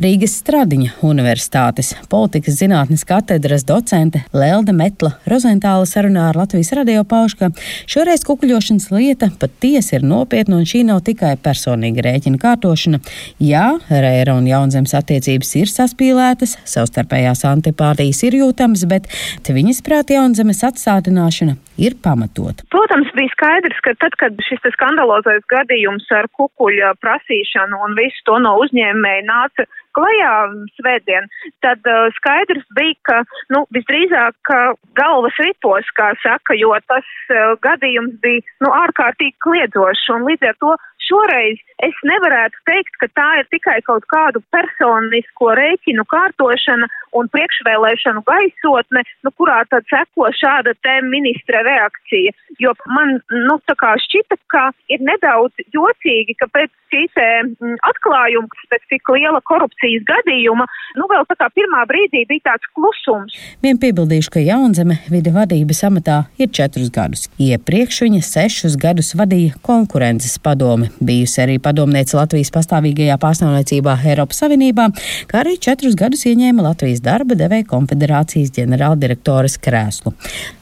Rīgas 0.01 0.38
Stradiņa 0.40 0.95
Universitātes 1.05 1.93
politikas 2.09 2.57
zinātnes 2.61 3.05
katedras 3.09 3.66
docente 3.69 4.23
Lelde 4.33 4.73
Metla 4.77 5.12
Rozentāla 5.29 5.85
sarunā 5.88 6.31
ar 6.31 6.38
Latvijas 6.40 6.73
radio 6.79 7.05
pauž, 7.05 7.37
ka 7.37 7.51
šoreiz 7.90 8.25
kukuļošanas 8.29 8.88
lieta 8.95 9.31
patiesi 9.40 9.99
ir 9.99 10.07
nopietna 10.09 10.57
un 10.61 10.69
šī 10.69 10.87
nav 10.88 11.03
tikai 11.05 11.35
personīga 11.45 12.07
rēķina 12.09 12.40
kārtošana. 12.40 13.03
Jā, 13.45 13.66
Rēra 13.90 14.38
un 14.40 14.49
Jaunzemes 14.49 14.97
attiecības 14.97 15.55
ir 15.61 15.73
saspīlētas, 15.73 16.57
savstarpējās 16.64 17.45
antipātijas 17.51 18.25
ir 18.29 18.40
jūtamas, 18.40 18.87
bet 18.88 19.11
viņas 19.51 19.85
prāt 19.85 20.14
Jaunzemes 20.16 20.64
atstādināšana 20.71 21.59
ir 21.87 21.97
pamatota. 22.05 22.66
Protams, 22.75 23.11
bija 23.16 23.33
skaidrs, 23.35 23.81
ka 23.85 23.95
tad, 24.03 24.16
kad 24.21 24.40
šis 24.47 24.64
skandalozais 24.77 25.45
gadījums 25.53 26.09
ar 26.14 26.29
kukuļa 26.37 26.95
prasīšanu 27.03 27.81
un 27.87 27.97
visu 27.99 28.25
to 28.29 28.38
no 28.45 28.57
uzņēmēja 28.64 29.27
nāca 29.29 29.66
klajā 29.97 30.35
svētdien, 30.79 31.27
tad 31.64 31.88
uh, 31.90 32.07
skaidrs 32.19 32.66
bija, 32.77 32.95
ka, 33.09 33.16
nu, 33.55 33.64
visdrīzāk 33.75 34.53
galvas 34.99 35.40
ripos, 35.43 35.88
kā 35.99 36.12
saka, 36.23 36.55
jo 36.59 36.77
tas 36.90 37.09
uh, 37.33 37.57
gadījums 37.64 38.21
bija, 38.23 38.45
nu, 38.62 38.71
ārkārtīgi 38.85 39.35
kliedzošs 39.43 40.07
un 40.14 40.29
līdz 40.31 40.53
ar 40.53 40.61
to 40.62 40.77
šoreiz 41.11 41.59
es 41.87 41.97
nevarētu 42.07 42.61
teikt, 42.69 42.95
ka 43.03 43.09
tā 43.19 43.29
ir 43.40 43.49
tikai 43.55 43.79
kaut 43.87 44.07
kādu 44.12 44.43
personisko 44.55 45.55
rēķinu 45.59 46.07
kārtošana 46.11 46.88
un 47.16 47.31
priekšvēlēšanu 47.35 48.25
gaisotne, 48.27 49.05
nu, 49.27 49.33
kurā 49.38 49.62
tad 49.70 49.87
seko 49.90 50.31
šāda 50.40 50.75
te 50.85 50.99
ministra 51.07 51.62
reakcija. 51.66 52.35
Jo 52.62 52.75
man, 52.90 53.18
nu, 53.49 53.59
tā 53.68 53.77
kā 53.81 53.94
šķita, 54.07 54.38
ka 54.53 54.68
ir 54.92 55.03
nedaudz 55.07 55.64
jocīgi, 55.75 56.37
ka 56.40 56.51
pēc 56.53 56.70
šī 56.90 57.03
te 57.14 57.27
mm, 57.42 57.79
atklājuma, 57.87 58.49
pēc 58.70 58.87
tik 58.92 59.11
liela 59.14 59.40
korupcijas 59.46 60.05
gadījuma, 60.09 60.66
nu, 60.99 61.07
vēl 61.11 61.27
tā 61.31 61.37
kā 61.40 61.49
pirmā 61.55 61.85
brīdī 61.90 62.25
bija 62.29 62.51
tāds 62.51 62.66
klusums. 62.75 63.37
Vien 63.62 63.79
piebildīšu, 63.81 64.33
ka 64.35 64.42
Jaunzeme 64.44 64.99
vide 65.12 65.33
vadības 65.35 65.85
amatā 65.88 66.18
ir 66.40 66.51
četrus 66.57 66.90
gadus. 66.94 67.29
Iepriekš 67.40 68.03
viņa 68.07 68.23
sešus 68.27 68.77
gadus 68.81 69.14
vadīja 69.18 69.57
konkurences 69.66 70.38
padomi 70.42 70.90
bijusi 71.01 71.44
arī 71.44 71.59
padomniece 71.62 72.18
Latvijas 72.18 72.53
pastāvīgajā 72.55 73.18
pārstāvniecībā 73.23 73.96
Eiropas 74.11 74.42
Savienībā, 74.42 74.90
kā 75.31 75.44
arī 75.44 75.57
četrus 75.62 75.96
gadus 75.99 76.27
ieņēma 76.31 76.66
Latvijas 77.01 77.05
darba 77.05 77.35
devēja 77.35 77.67
konfederācijas 77.69 78.53
ģenerāldirektoras 78.57 79.59
krēslu. 79.59 80.13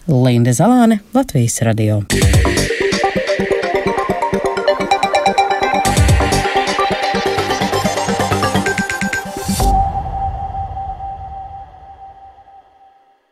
Linda 0.07 0.53
Zalāne, 0.53 1.01
Latvijas 1.15 1.61
radio. 1.63 2.03